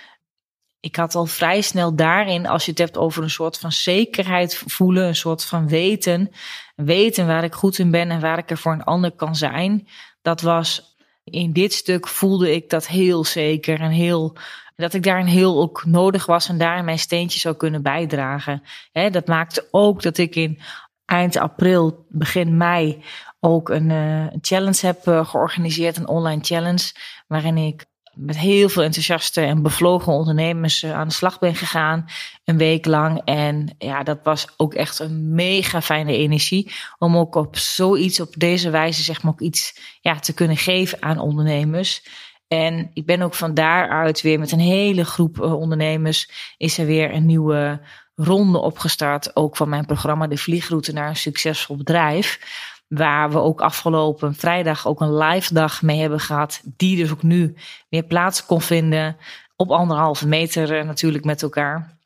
Ik 0.81 0.97
had 0.97 1.15
al 1.15 1.27
vrij 1.27 1.61
snel 1.61 1.97
daarin, 1.97 2.47
als 2.47 2.65
je 2.65 2.71
het 2.71 2.81
hebt 2.81 2.97
over 2.97 3.23
een 3.23 3.31
soort 3.31 3.59
van 3.59 3.73
zekerheid 3.73 4.63
voelen, 4.67 5.07
een 5.07 5.17
soort 5.17 5.45
van 5.45 5.69
weten, 5.69 6.31
weten 6.77 7.27
waar 7.27 7.45
ik 7.45 7.55
goed 7.55 7.79
in 7.79 7.91
ben 7.91 8.11
en 8.11 8.21
waar 8.21 8.39
ik 8.39 8.51
er 8.51 8.59
voor 8.59 8.73
een 8.73 8.85
ander 8.85 9.13
kan 9.13 9.37
zijn. 9.37 9.89
Dat 10.23 10.41
was 10.41 10.97
in 11.25 11.53
dit 11.53 11.73
stuk 11.73 12.09
voelde 12.09 12.55
ik 12.55 12.71
dat 12.71 12.87
heel 12.87 13.25
zeker 13.25 13.81
en 13.81 13.91
heel 13.91 14.37
dat 14.77 14.95
ik 14.95 15.03
daarin 15.03 15.27
heel 15.27 15.61
ook 15.61 15.85
nodig 15.85 16.27
was 16.27 16.49
en 16.49 16.59
daar 16.59 16.85
mijn 16.85 16.99
steentje 16.99 17.39
zou 17.39 17.57
kunnen 17.57 17.83
bijdragen. 17.83 18.63
dat 18.93 19.27
maakte 19.27 19.69
ook 19.71 20.03
dat 20.03 20.19
ik 20.19 20.37
in 20.37 20.61
eind 21.07 21.37
april, 21.37 22.07
begin 22.09 22.57
mei 22.57 23.03
ook 23.41 23.69
een 23.69 23.91
uh, 23.91 24.27
challenge 24.41 24.87
heb 24.87 25.07
uh, 25.07 25.27
georganiseerd, 25.27 25.97
een 25.97 26.09
online 26.09 26.45
challenge, 26.45 26.93
waarin 27.27 27.57
ik 27.57 27.87
met 28.15 28.39
heel 28.39 28.69
veel 28.69 28.83
enthousiaste 28.83 29.41
en 29.41 29.63
bevlogen 29.63 30.13
ondernemers 30.13 30.83
uh, 30.83 30.93
aan 30.93 31.09
de 31.09 31.15
slag 31.15 31.39
ben 31.39 31.55
gegaan, 31.55 32.05
een 32.45 32.59
week 32.59 32.87
lang. 32.87 33.21
En 33.25 33.75
ja, 33.79 34.03
dat 34.03 34.19
was 34.23 34.47
ook 34.57 34.75
echt 34.75 34.99
een 34.99 35.35
mega 35.35 35.83
fijne 35.83 36.17
energie 36.17 36.73
om 36.99 37.17
ook 37.17 37.35
op 37.35 37.57
zoiets, 37.57 38.21
op 38.21 38.35
deze 38.37 38.71
wijze 38.71 39.03
zeg 39.03 39.23
maar 39.23 39.33
ook 39.33 39.41
iets 39.41 39.81
ja, 40.01 40.19
te 40.19 40.35
kunnen 40.35 40.57
geven 40.57 41.03
aan 41.03 41.19
ondernemers. 41.19 42.03
En 42.49 42.91
ik 42.93 43.07
ben 43.07 43.23
ook 43.23 43.35
van 43.35 43.55
daaruit 43.55 44.21
weer 44.21 44.39
met 44.39 44.53
een 44.53 44.59
hele 44.59 45.05
groep 45.05 45.41
eh, 45.41 45.55
ondernemers 45.55 46.31
is 46.57 46.79
er 46.79 46.87
weer 46.87 47.15
een 47.15 47.27
nieuwe 47.27 47.81
ronde 48.15 48.59
opgestart. 48.59 49.37
Ook 49.37 49.57
van 49.57 49.69
mijn 49.69 49.87
programma 49.87 50.27
De 50.27 50.37
Vliegroute 50.37 50.93
naar 50.93 51.09
een 51.09 51.17
succesvol 51.17 51.77
bedrijf. 51.77 52.41
Waar 52.89 53.31
we 53.31 53.39
ook 53.39 53.61
afgelopen 53.61 54.35
vrijdag 54.35 54.87
ook 54.87 55.01
een 55.01 55.17
live 55.17 55.55
dag 55.55 55.83
mee 55.83 56.01
hebben 56.01 56.21
gehad. 56.21 56.61
Die 56.77 56.97
dus 56.97 57.11
ook 57.11 57.23
nu 57.23 57.55
weer 57.89 58.05
plaats 58.05 58.47
kon 58.47 58.61
vinden. 58.61 59.17
Op 59.57 59.71
anderhalve 59.71 60.29
meter 60.29 60.79
eh, 60.79 60.87
natuurlijk 60.87 61.25
met 61.25 61.43
elkaar. 61.43 61.99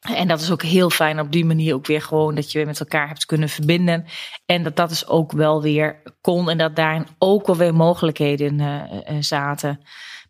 En 0.00 0.28
dat 0.28 0.40
is 0.40 0.50
ook 0.50 0.62
heel 0.62 0.90
fijn 0.90 1.20
op 1.20 1.32
die 1.32 1.44
manier 1.44 1.74
ook 1.74 1.86
weer 1.86 2.02
gewoon 2.02 2.34
dat 2.34 2.52
je 2.52 2.58
weer 2.58 2.66
met 2.66 2.80
elkaar 2.80 3.08
hebt 3.08 3.26
kunnen 3.26 3.48
verbinden. 3.48 4.04
En 4.46 4.62
dat 4.62 4.76
dat 4.76 4.88
dus 4.88 5.06
ook 5.06 5.32
wel 5.32 5.62
weer 5.62 6.02
kon 6.20 6.50
en 6.50 6.58
dat 6.58 6.76
daarin 6.76 7.06
ook 7.18 7.46
wel 7.46 7.56
weer 7.56 7.74
mogelijkheden 7.74 8.58
uh, 8.58 8.82
zaten. 9.20 9.80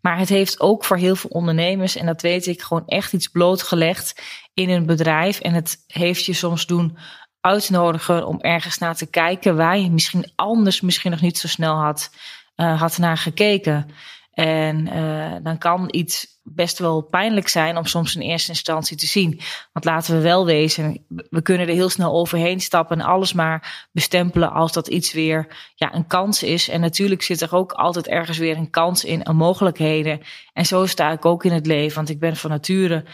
Maar 0.04 0.18
het 0.18 0.28
heeft 0.28 0.60
ook 0.60 0.84
voor 0.84 0.96
heel 0.96 1.16
veel 1.16 1.30
ondernemers, 1.30 1.96
en 1.96 2.06
dat 2.06 2.22
weet 2.22 2.46
ik, 2.46 2.62
gewoon 2.62 2.86
echt 2.86 3.12
iets 3.12 3.28
blootgelegd 3.28 4.22
in 4.54 4.70
een 4.70 4.86
bedrijf. 4.86 5.40
En 5.40 5.52
het 5.52 5.84
heeft 5.86 6.24
je 6.24 6.32
soms 6.32 6.66
doen 6.66 6.98
uitnodigen 7.40 8.26
om 8.26 8.40
ergens 8.40 8.78
naar 8.78 8.96
te 8.96 9.06
kijken 9.06 9.56
waar 9.56 9.78
je 9.78 9.90
misschien 9.90 10.32
anders 10.34 10.80
misschien 10.80 11.10
nog 11.10 11.20
niet 11.20 11.38
zo 11.38 11.48
snel 11.48 11.76
had, 11.76 12.10
uh, 12.56 12.80
had 12.80 12.98
naar 12.98 13.16
gekeken. 13.16 13.90
En 14.34 14.86
uh, 14.86 15.34
dan 15.42 15.58
kan 15.58 15.88
iets 15.90 16.26
best 16.42 16.78
wel 16.78 17.02
pijnlijk 17.02 17.48
zijn 17.48 17.76
om 17.76 17.86
soms 17.86 18.16
in 18.16 18.20
eerste 18.20 18.50
instantie 18.50 18.96
te 18.96 19.06
zien. 19.06 19.40
Want 19.72 19.84
laten 19.84 20.16
we 20.16 20.22
wel 20.22 20.46
wezen, 20.46 21.04
we 21.08 21.42
kunnen 21.42 21.68
er 21.68 21.74
heel 21.74 21.88
snel 21.88 22.12
overheen 22.12 22.60
stappen 22.60 23.00
en 23.00 23.06
alles 23.06 23.32
maar 23.32 23.88
bestempelen 23.92 24.52
als 24.52 24.72
dat 24.72 24.88
iets 24.88 25.12
weer 25.12 25.70
ja, 25.74 25.94
een 25.94 26.06
kans 26.06 26.42
is. 26.42 26.68
En 26.68 26.80
natuurlijk 26.80 27.22
zit 27.22 27.40
er 27.40 27.54
ook 27.54 27.72
altijd 27.72 28.08
ergens 28.08 28.38
weer 28.38 28.56
een 28.56 28.70
kans 28.70 29.04
in 29.04 29.22
en 29.22 29.36
mogelijkheden. 29.36 30.20
En 30.52 30.66
zo 30.66 30.86
sta 30.86 31.12
ik 31.12 31.24
ook 31.24 31.44
in 31.44 31.52
het 31.52 31.66
leven, 31.66 31.96
want 31.96 32.08
ik 32.08 32.18
ben 32.18 32.36
van 32.36 32.50
nature 32.50 33.04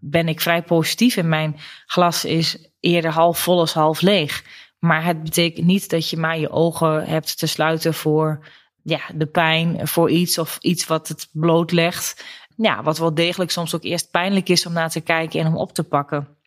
ben 0.00 0.28
ik 0.28 0.40
vrij 0.40 0.62
positief 0.62 1.16
en 1.16 1.28
mijn 1.28 1.56
glas 1.86 2.24
is 2.24 2.70
eerder 2.80 3.10
half 3.10 3.38
vol 3.38 3.58
als 3.58 3.72
half 3.72 4.00
leeg. 4.00 4.44
Maar 4.78 5.04
het 5.04 5.22
betekent 5.22 5.66
niet 5.66 5.90
dat 5.90 6.10
je 6.10 6.16
maar 6.16 6.38
je 6.38 6.50
ogen 6.50 7.04
hebt 7.04 7.38
te 7.38 7.46
sluiten 7.46 7.94
voor 7.94 8.46
ja, 8.88 9.00
de 9.14 9.26
pijn, 9.26 9.88
voor 9.88 10.10
iets 10.10 10.38
of 10.38 10.58
iets 10.60 10.86
wat 10.86 11.08
het 11.08 11.28
blootlegt 11.32 12.24
ja, 12.58 12.82
wat 12.82 12.98
wel 12.98 13.14
degelijk 13.14 13.50
soms 13.50 13.74
ook 13.74 13.82
eerst 13.82 14.10
pijnlijk 14.10 14.48
is 14.48 14.66
om 14.66 14.72
naar 14.72 14.90
te 14.90 15.00
kijken 15.00 15.40
en 15.40 15.46
om 15.46 15.56
op 15.56 15.72
te 15.72 15.84
pakken. 15.84 16.37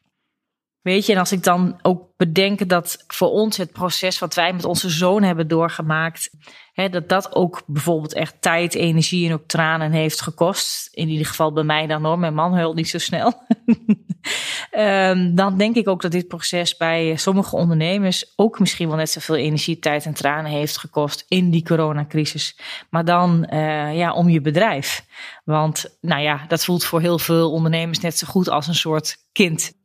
Weet 0.81 1.05
je, 1.05 1.13
en 1.13 1.19
als 1.19 1.31
ik 1.31 1.43
dan 1.43 1.79
ook 1.81 2.09
bedenk 2.17 2.69
dat 2.69 3.03
voor 3.07 3.29
ons 3.29 3.57
het 3.57 3.71
proces 3.71 4.19
wat 4.19 4.35
wij 4.35 4.53
met 4.53 4.65
onze 4.65 4.89
zoon 4.89 5.23
hebben 5.23 5.47
doorgemaakt, 5.47 6.29
hè, 6.73 6.89
dat 6.89 7.09
dat 7.09 7.35
ook 7.35 7.63
bijvoorbeeld 7.65 8.13
echt 8.13 8.41
tijd, 8.41 8.75
energie 8.75 9.27
en 9.27 9.33
ook 9.33 9.47
tranen 9.47 9.91
heeft 9.91 10.21
gekost. 10.21 10.88
In 10.93 11.09
ieder 11.09 11.25
geval 11.25 11.53
bij 11.53 11.63
mij 11.63 11.88
dan 11.88 12.05
hoor, 12.05 12.19
mijn 12.19 12.33
man 12.33 12.53
huilt 12.53 12.75
niet 12.75 12.89
zo 12.89 12.97
snel. 12.97 13.43
um, 14.71 15.35
dan 15.41 15.57
denk 15.57 15.75
ik 15.75 15.88
ook 15.88 16.01
dat 16.01 16.11
dit 16.11 16.27
proces 16.27 16.77
bij 16.77 17.15
sommige 17.15 17.55
ondernemers 17.55 18.33
ook 18.35 18.59
misschien 18.59 18.88
wel 18.88 18.97
net 18.97 19.09
zoveel 19.09 19.35
energie, 19.35 19.79
tijd 19.79 20.05
en 20.05 20.13
tranen 20.13 20.51
heeft 20.51 20.77
gekost 20.77 21.25
in 21.27 21.50
die 21.50 21.63
coronacrisis. 21.63 22.59
Maar 22.89 23.05
dan 23.05 23.47
uh, 23.53 23.97
ja, 23.97 24.13
om 24.13 24.29
je 24.29 24.41
bedrijf. 24.41 25.05
Want 25.43 25.97
nou 26.01 26.21
ja, 26.21 26.45
dat 26.47 26.65
voelt 26.65 26.83
voor 26.83 27.01
heel 27.01 27.19
veel 27.19 27.51
ondernemers 27.51 28.00
net 28.00 28.17
zo 28.17 28.27
goed 28.27 28.50
als 28.50 28.67
een 28.67 28.75
soort 28.75 29.17
kind 29.31 29.79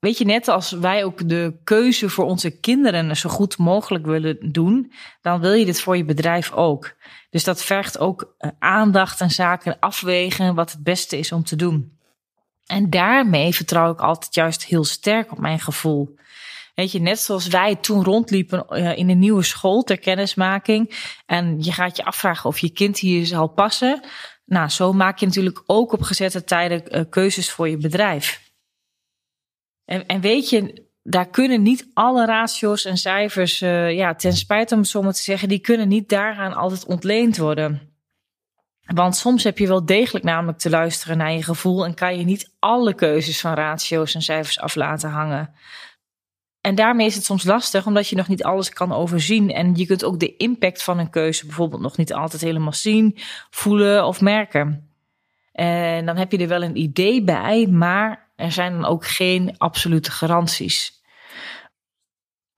Weet 0.00 0.18
je, 0.18 0.24
net 0.24 0.48
als 0.48 0.70
wij 0.70 1.04
ook 1.04 1.28
de 1.28 1.60
keuze 1.64 2.08
voor 2.08 2.24
onze 2.24 2.60
kinderen 2.60 3.16
zo 3.16 3.28
goed 3.28 3.58
mogelijk 3.58 4.06
willen 4.06 4.52
doen, 4.52 4.92
dan 5.20 5.40
wil 5.40 5.52
je 5.52 5.64
dit 5.64 5.80
voor 5.80 5.96
je 5.96 6.04
bedrijf 6.04 6.52
ook. 6.52 6.94
Dus 7.30 7.44
dat 7.44 7.64
vergt 7.64 7.98
ook 7.98 8.34
eh, 8.38 8.50
aandacht 8.58 9.20
en 9.20 9.30
zaken 9.30 9.78
afwegen 9.78 10.54
wat 10.54 10.72
het 10.72 10.82
beste 10.82 11.18
is 11.18 11.32
om 11.32 11.44
te 11.44 11.56
doen. 11.56 11.98
En 12.66 12.90
daarmee 12.90 13.54
vertrouw 13.54 13.92
ik 13.92 14.00
altijd 14.00 14.34
juist 14.34 14.64
heel 14.64 14.84
sterk 14.84 15.32
op 15.32 15.38
mijn 15.38 15.60
gevoel. 15.60 16.16
Weet 16.74 16.92
je, 16.92 17.00
net 17.00 17.18
zoals 17.18 17.46
wij 17.46 17.76
toen 17.76 18.04
rondliepen 18.04 18.68
eh, 18.68 18.96
in 18.96 19.08
een 19.08 19.18
nieuwe 19.18 19.42
school 19.42 19.82
ter 19.82 19.98
kennismaking. 19.98 21.12
En 21.26 21.62
je 21.62 21.72
gaat 21.72 21.96
je 21.96 22.04
afvragen 22.04 22.48
of 22.48 22.58
je 22.58 22.70
kind 22.70 22.98
hier 22.98 23.26
zal 23.26 23.48
passen. 23.48 24.00
Nou, 24.44 24.68
zo 24.68 24.92
maak 24.92 25.18
je 25.18 25.26
natuurlijk 25.26 25.62
ook 25.66 25.92
op 25.92 26.02
gezette 26.02 26.44
tijden 26.44 26.88
eh, 26.88 27.04
keuzes 27.10 27.50
voor 27.50 27.68
je 27.68 27.76
bedrijf. 27.76 28.47
En, 29.88 30.06
en 30.06 30.20
weet 30.20 30.48
je, 30.48 30.86
daar 31.02 31.28
kunnen 31.28 31.62
niet 31.62 31.90
alle 31.94 32.26
ratio's 32.26 32.84
en 32.84 32.96
cijfers, 32.96 33.62
uh, 33.62 33.92
ja, 33.92 34.14
ten 34.14 34.32
spijt 34.32 34.72
om 34.72 35.06
het 35.06 35.16
te 35.16 35.22
zeggen, 35.22 35.48
die 35.48 35.58
kunnen 35.58 35.88
niet 35.88 36.08
daaraan 36.08 36.54
altijd 36.54 36.86
ontleend 36.86 37.36
worden. 37.36 37.96
Want 38.94 39.16
soms 39.16 39.44
heb 39.44 39.58
je 39.58 39.66
wel 39.66 39.86
degelijk 39.86 40.24
namelijk 40.24 40.58
te 40.58 40.70
luisteren 40.70 41.16
naar 41.16 41.32
je 41.32 41.42
gevoel 41.42 41.84
en 41.84 41.94
kan 41.94 42.18
je 42.18 42.24
niet 42.24 42.54
alle 42.58 42.94
keuzes 42.94 43.40
van 43.40 43.54
ratio's 43.54 44.14
en 44.14 44.22
cijfers 44.22 44.60
af 44.60 44.74
laten 44.74 45.10
hangen. 45.10 45.54
En 46.60 46.74
daarmee 46.74 47.06
is 47.06 47.14
het 47.14 47.24
soms 47.24 47.44
lastig, 47.44 47.86
omdat 47.86 48.08
je 48.08 48.16
nog 48.16 48.28
niet 48.28 48.44
alles 48.44 48.70
kan 48.70 48.92
overzien. 48.92 49.50
En 49.50 49.74
je 49.74 49.86
kunt 49.86 50.04
ook 50.04 50.20
de 50.20 50.36
impact 50.36 50.82
van 50.82 50.98
een 50.98 51.10
keuze 51.10 51.46
bijvoorbeeld 51.46 51.82
nog 51.82 51.96
niet 51.96 52.12
altijd 52.12 52.42
helemaal 52.42 52.72
zien, 52.72 53.18
voelen 53.50 54.06
of 54.06 54.20
merken. 54.20 54.90
En 55.52 56.06
dan 56.06 56.16
heb 56.16 56.32
je 56.32 56.38
er 56.38 56.48
wel 56.48 56.62
een 56.62 56.76
idee 56.76 57.22
bij, 57.22 57.66
maar 57.66 58.27
er 58.38 58.52
zijn 58.52 58.72
dan 58.72 58.84
ook 58.84 59.06
geen 59.06 59.54
absolute 59.58 60.10
garanties. 60.10 61.02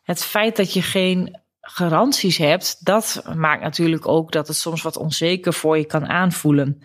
Het 0.02 0.24
feit 0.24 0.56
dat 0.56 0.72
je 0.72 0.82
geen 0.82 1.40
garanties 1.60 2.36
hebt, 2.36 2.84
dat 2.84 3.22
maakt 3.34 3.62
natuurlijk 3.62 4.08
ook 4.08 4.32
dat 4.32 4.48
het 4.48 4.56
soms 4.56 4.82
wat 4.82 4.96
onzeker 4.96 5.52
voor 5.52 5.78
je 5.78 5.84
kan 5.84 6.08
aanvoelen. 6.08 6.82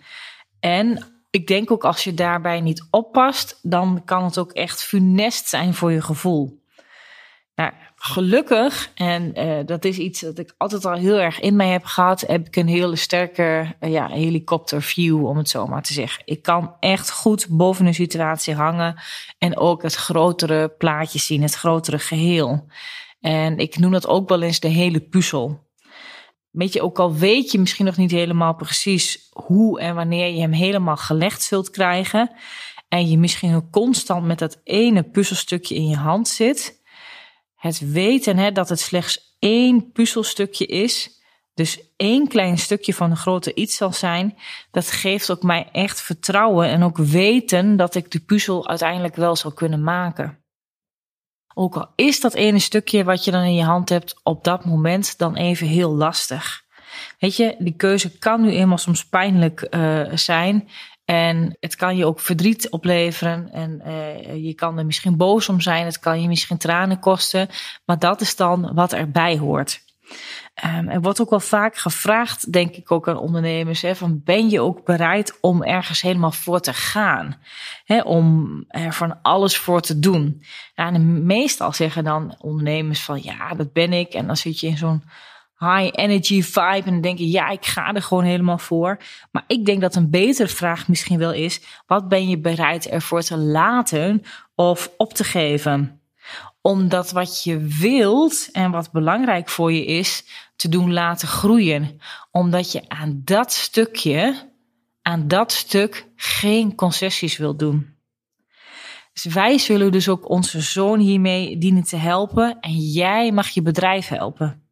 En 0.60 1.06
ik 1.30 1.46
denk 1.46 1.70
ook 1.70 1.84
als 1.84 2.04
je 2.04 2.14
daarbij 2.14 2.60
niet 2.60 2.86
oppast, 2.90 3.58
dan 3.62 4.02
kan 4.04 4.24
het 4.24 4.38
ook 4.38 4.52
echt 4.52 4.82
funest 4.82 5.48
zijn 5.48 5.74
voor 5.74 5.92
je 5.92 6.02
gevoel. 6.02 6.64
Nou, 7.56 7.72
gelukkig, 7.96 8.90
en 8.94 9.38
uh, 9.38 9.66
dat 9.66 9.84
is 9.84 9.98
iets 9.98 10.20
dat 10.20 10.38
ik 10.38 10.54
altijd 10.56 10.84
al 10.84 10.92
heel 10.92 11.18
erg 11.18 11.40
in 11.40 11.56
mij 11.56 11.68
heb 11.68 11.84
gehad, 11.84 12.20
heb 12.20 12.46
ik 12.46 12.56
een 12.56 12.68
hele 12.68 12.96
sterke 12.96 13.74
uh, 13.80 13.92
ja, 13.92 14.08
helikopterview, 14.08 15.26
om 15.26 15.36
het 15.36 15.48
zo 15.48 15.66
maar 15.66 15.82
te 15.82 15.92
zeggen. 15.92 16.22
Ik 16.24 16.42
kan 16.42 16.76
echt 16.80 17.10
goed 17.10 17.46
boven 17.50 17.86
een 17.86 17.94
situatie 17.94 18.54
hangen 18.54 19.00
en 19.38 19.56
ook 19.56 19.82
het 19.82 19.94
grotere 19.94 20.68
plaatje 20.68 21.18
zien, 21.18 21.42
het 21.42 21.54
grotere 21.54 21.98
geheel. 21.98 22.66
En 23.20 23.58
ik 23.58 23.78
noem 23.78 23.92
dat 23.92 24.06
ook 24.06 24.28
wel 24.28 24.42
eens 24.42 24.60
de 24.60 24.68
hele 24.68 25.00
puzzel. 25.00 25.64
Weet 26.50 26.72
je, 26.72 26.82
ook 26.82 26.98
al 26.98 27.14
weet 27.14 27.50
je 27.50 27.58
misschien 27.58 27.86
nog 27.86 27.96
niet 27.96 28.10
helemaal 28.10 28.54
precies 28.54 29.28
hoe 29.32 29.80
en 29.80 29.94
wanneer 29.94 30.34
je 30.34 30.40
hem 30.40 30.52
helemaal 30.52 30.96
gelegd 30.96 31.42
zult 31.42 31.70
krijgen. 31.70 32.30
En 32.88 33.08
je 33.08 33.18
misschien 33.18 33.70
constant 33.70 34.26
met 34.26 34.38
dat 34.38 34.60
ene 34.64 35.02
puzzelstukje 35.02 35.74
in 35.74 35.88
je 35.88 35.96
hand 35.96 36.28
zit 36.28 36.75
het 37.66 37.92
weten 37.92 38.36
hè, 38.36 38.52
dat 38.52 38.68
het 38.68 38.80
slechts 38.80 39.36
één 39.38 39.92
puzzelstukje 39.92 40.66
is, 40.66 41.20
dus 41.54 41.80
één 41.96 42.28
klein 42.28 42.58
stukje 42.58 42.94
van 42.94 43.10
een 43.10 43.16
grote 43.16 43.54
iets 43.54 43.76
zal 43.76 43.92
zijn, 43.92 44.38
dat 44.70 44.90
geeft 44.90 45.30
ook 45.30 45.42
mij 45.42 45.68
echt 45.72 46.00
vertrouwen 46.00 46.68
en 46.68 46.82
ook 46.82 46.96
weten 46.96 47.76
dat 47.76 47.94
ik 47.94 48.10
de 48.10 48.20
puzzel 48.20 48.68
uiteindelijk 48.68 49.16
wel 49.16 49.36
zal 49.36 49.52
kunnen 49.52 49.82
maken. 49.82 50.44
Ook 51.54 51.76
al 51.76 51.92
is 51.94 52.20
dat 52.20 52.34
ene 52.34 52.58
stukje 52.58 53.04
wat 53.04 53.24
je 53.24 53.30
dan 53.30 53.42
in 53.42 53.54
je 53.54 53.64
hand 53.64 53.88
hebt 53.88 54.20
op 54.22 54.44
dat 54.44 54.64
moment 54.64 55.18
dan 55.18 55.36
even 55.36 55.66
heel 55.66 55.90
lastig. 55.90 56.64
Weet 57.18 57.36
je, 57.36 57.56
die 57.58 57.76
keuze 57.76 58.18
kan 58.18 58.40
nu 58.40 58.50
eenmaal 58.50 58.78
soms 58.78 59.06
pijnlijk 59.06 59.66
uh, 59.70 60.12
zijn. 60.14 60.68
En 61.06 61.56
het 61.60 61.76
kan 61.76 61.96
je 61.96 62.06
ook 62.06 62.20
verdriet 62.20 62.70
opleveren. 62.70 63.50
En 63.52 63.82
uh, 63.86 64.44
je 64.44 64.54
kan 64.54 64.78
er 64.78 64.86
misschien 64.86 65.16
boos 65.16 65.48
om 65.48 65.60
zijn. 65.60 65.84
Het 65.84 65.98
kan 65.98 66.22
je 66.22 66.28
misschien 66.28 66.58
tranen 66.58 66.98
kosten. 66.98 67.48
Maar 67.84 67.98
dat 67.98 68.20
is 68.20 68.36
dan 68.36 68.74
wat 68.74 68.92
erbij 68.92 69.38
hoort. 69.38 69.84
Um, 70.64 70.88
er 70.88 71.00
wordt 71.00 71.20
ook 71.20 71.30
wel 71.30 71.40
vaak 71.40 71.76
gevraagd, 71.76 72.52
denk 72.52 72.76
ik 72.76 72.90
ook 72.90 73.08
aan 73.08 73.18
ondernemers, 73.18 73.82
hè, 73.82 73.96
van 73.96 74.20
ben 74.24 74.50
je 74.50 74.60
ook 74.60 74.84
bereid 74.84 75.38
om 75.40 75.62
ergens 75.62 76.00
helemaal 76.00 76.32
voor 76.32 76.60
te 76.60 76.72
gaan? 76.72 77.36
Hè, 77.84 78.00
om 78.00 78.64
er 78.68 78.92
van 78.92 79.22
alles 79.22 79.56
voor 79.56 79.80
te 79.80 79.98
doen. 79.98 80.42
En 80.74 81.26
meestal 81.26 81.72
zeggen 81.72 82.04
dan 82.04 82.36
ondernemers 82.38 83.02
van 83.02 83.22
ja, 83.22 83.54
dat 83.54 83.72
ben 83.72 83.92
ik. 83.92 84.14
En 84.14 84.26
dan 84.26 84.36
zit 84.36 84.60
je 84.60 84.66
in 84.66 84.76
zo'n 84.76 85.02
high 85.58 85.90
energy 85.92 86.42
vibe. 86.42 86.82
En 86.84 86.92
dan 86.92 87.00
denk 87.00 87.18
je, 87.18 87.30
ja, 87.30 87.48
ik 87.48 87.66
ga 87.66 87.92
er 87.94 88.02
gewoon 88.02 88.24
helemaal 88.24 88.58
voor. 88.58 88.98
Maar 89.30 89.44
ik 89.46 89.64
denk 89.64 89.80
dat 89.80 89.94
een 89.94 90.10
betere 90.10 90.48
vraag 90.48 90.88
misschien 90.88 91.18
wel 91.18 91.32
is: 91.32 91.60
wat 91.86 92.08
ben 92.08 92.28
je 92.28 92.38
bereid 92.38 92.88
ervoor 92.88 93.22
te 93.22 93.36
laten 93.36 94.22
of 94.54 94.90
op 94.96 95.12
te 95.12 95.24
geven? 95.24 96.00
Omdat 96.60 97.10
wat 97.10 97.44
je 97.44 97.58
wilt 97.58 98.48
en 98.52 98.70
wat 98.70 98.92
belangrijk 98.92 99.48
voor 99.48 99.72
je 99.72 99.84
is, 99.84 100.24
te 100.56 100.68
doen 100.68 100.92
laten 100.92 101.28
groeien. 101.28 102.00
Omdat 102.30 102.72
je 102.72 102.88
aan 102.88 103.20
dat 103.24 103.52
stukje, 103.52 104.50
aan 105.02 105.28
dat 105.28 105.52
stuk 105.52 106.08
geen 106.16 106.74
concessies 106.74 107.36
wil 107.36 107.56
doen. 107.56 107.94
Dus 109.12 109.34
wij 109.34 109.58
zullen 109.58 109.92
dus 109.92 110.08
ook 110.08 110.30
onze 110.30 110.60
zoon 110.60 110.98
hiermee 110.98 111.58
dienen 111.58 111.82
te 111.82 111.96
helpen 111.96 112.60
en 112.60 112.72
jij 112.72 113.32
mag 113.32 113.48
je 113.48 113.62
bedrijf 113.62 114.08
helpen. 114.08 114.65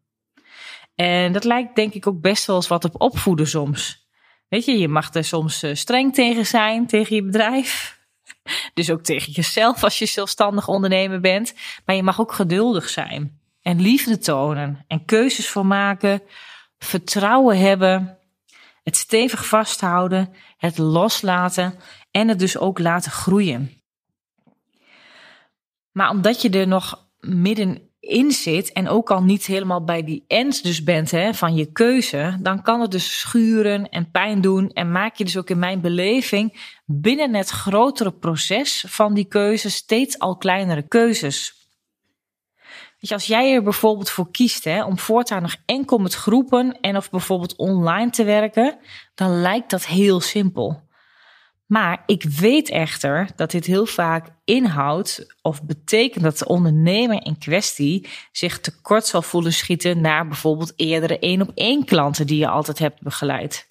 En 0.94 1.32
dat 1.32 1.44
lijkt 1.44 1.76
denk 1.76 1.94
ik 1.94 2.06
ook 2.06 2.20
best 2.20 2.46
wel 2.46 2.56
eens 2.56 2.68
wat 2.68 2.84
op 2.84 3.00
opvoeden 3.00 3.46
soms. 3.46 4.08
Weet 4.48 4.64
je, 4.64 4.78
je 4.78 4.88
mag 4.88 5.14
er 5.14 5.24
soms 5.24 5.62
eh, 5.62 5.74
streng 5.74 6.14
tegen 6.14 6.46
zijn, 6.46 6.86
tegen 6.86 7.16
je 7.16 7.24
bedrijf. 7.24 7.92
Dus 8.74 8.90
ook 8.90 9.02
tegen 9.02 9.32
jezelf 9.32 9.84
als 9.84 9.98
je 9.98 10.06
zelfstandig 10.06 10.68
ondernemer 10.68 11.20
bent. 11.20 11.54
Maar 11.84 11.96
je 11.96 12.02
mag 12.02 12.20
ook 12.20 12.32
geduldig 12.32 12.88
zijn. 12.88 13.40
En 13.62 13.80
liefde 13.80 14.18
tonen. 14.18 14.84
En 14.86 15.04
keuzes 15.04 15.48
voor 15.48 15.66
maken. 15.66 16.22
Vertrouwen 16.78 17.58
hebben. 17.58 18.18
Het 18.82 18.96
stevig 18.96 19.46
vasthouden. 19.46 20.34
Het 20.56 20.78
loslaten. 20.78 21.78
En 22.10 22.28
het 22.28 22.38
dus 22.38 22.58
ook 22.58 22.78
laten 22.78 23.10
groeien. 23.10 23.82
Maar 25.92 26.10
omdat 26.10 26.42
je 26.42 26.50
er 26.50 26.68
nog 26.68 27.08
middenin 28.04 28.32
zit 28.32 28.72
en 28.72 28.88
ook 28.88 29.10
al 29.10 29.22
niet 29.22 29.46
helemaal 29.46 29.84
bij 29.84 30.04
die 30.04 30.24
end 30.26 30.62
dus 30.62 30.82
bent 30.82 31.10
hè, 31.10 31.34
van 31.34 31.54
je 31.54 31.72
keuze, 31.72 32.36
dan 32.40 32.62
kan 32.62 32.80
het 32.80 32.90
dus 32.90 33.18
schuren 33.18 33.88
en 33.88 34.10
pijn 34.10 34.40
doen 34.40 34.70
en 34.72 34.92
maak 34.92 35.16
je 35.16 35.24
dus 35.24 35.36
ook 35.36 35.50
in 35.50 35.58
mijn 35.58 35.80
beleving 35.80 36.72
binnen 36.86 37.34
het 37.34 37.48
grotere 37.48 38.12
proces 38.12 38.84
van 38.88 39.14
die 39.14 39.24
keuze 39.24 39.70
steeds 39.70 40.18
al 40.18 40.36
kleinere 40.36 40.88
keuzes. 40.88 41.62
Weet 43.00 43.08
je, 43.08 43.14
als 43.14 43.26
jij 43.26 43.54
er 43.54 43.62
bijvoorbeeld 43.62 44.10
voor 44.10 44.30
kiest 44.30 44.64
hè, 44.64 44.84
om 44.84 44.98
voortaan 44.98 45.42
nog 45.42 45.56
enkel 45.66 45.98
met 45.98 46.14
groepen 46.14 46.80
en 46.80 46.96
of 46.96 47.10
bijvoorbeeld 47.10 47.56
online 47.56 48.10
te 48.10 48.24
werken, 48.24 48.78
dan 49.14 49.40
lijkt 49.40 49.70
dat 49.70 49.86
heel 49.86 50.20
simpel. 50.20 50.82
Maar 51.74 52.02
ik 52.06 52.22
weet 52.22 52.70
echter 52.70 53.28
dat 53.36 53.50
dit 53.50 53.66
heel 53.66 53.86
vaak 53.86 54.28
inhoudt 54.44 55.34
of 55.42 55.62
betekent 55.62 56.24
dat 56.24 56.38
de 56.38 56.46
ondernemer 56.46 57.24
in 57.26 57.38
kwestie 57.38 58.08
zich 58.32 58.60
tekort 58.60 59.06
zal 59.06 59.22
voelen 59.22 59.52
schieten 59.52 60.00
naar 60.00 60.26
bijvoorbeeld 60.26 60.72
eerdere 60.76 61.18
één 61.18 61.42
op 61.42 61.50
één 61.54 61.84
klanten 61.84 62.26
die 62.26 62.38
je 62.38 62.48
altijd 62.48 62.78
hebt 62.78 63.02
begeleid. 63.02 63.70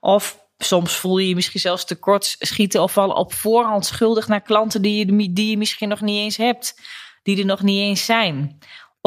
Of 0.00 0.38
soms 0.58 0.96
voel 0.96 1.18
je 1.18 1.28
je 1.28 1.34
misschien 1.34 1.60
zelfs 1.60 1.84
tekort 1.84 2.36
schieten 2.38 2.82
of 2.82 2.98
al 2.98 3.10
op 3.10 3.32
voorhand 3.32 3.86
schuldig 3.86 4.28
naar 4.28 4.42
klanten 4.42 4.82
die 4.82 5.06
je, 5.06 5.32
die 5.32 5.50
je 5.50 5.56
misschien 5.56 5.88
nog 5.88 6.00
niet 6.00 6.18
eens 6.18 6.36
hebt, 6.36 6.80
die 7.22 7.38
er 7.38 7.46
nog 7.46 7.62
niet 7.62 7.80
eens 7.80 8.04
zijn 8.04 8.58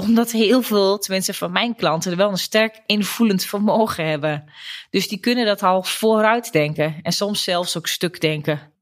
omdat 0.01 0.31
heel 0.31 0.61
veel, 0.61 0.97
tenminste 0.97 1.33
van 1.33 1.51
mijn 1.51 1.75
klanten, 1.75 2.11
er 2.11 2.17
wel 2.17 2.29
een 2.29 2.37
sterk 2.37 2.81
invoelend 2.85 3.43
vermogen 3.43 4.05
hebben. 4.05 4.51
Dus 4.89 5.07
die 5.07 5.19
kunnen 5.19 5.45
dat 5.45 5.63
al 5.63 5.83
vooruit 5.83 6.51
denken 6.51 6.99
en 7.01 7.11
soms 7.11 7.43
zelfs 7.43 7.77
ook 7.77 7.87
stuk 7.87 8.21
denken. 8.21 8.73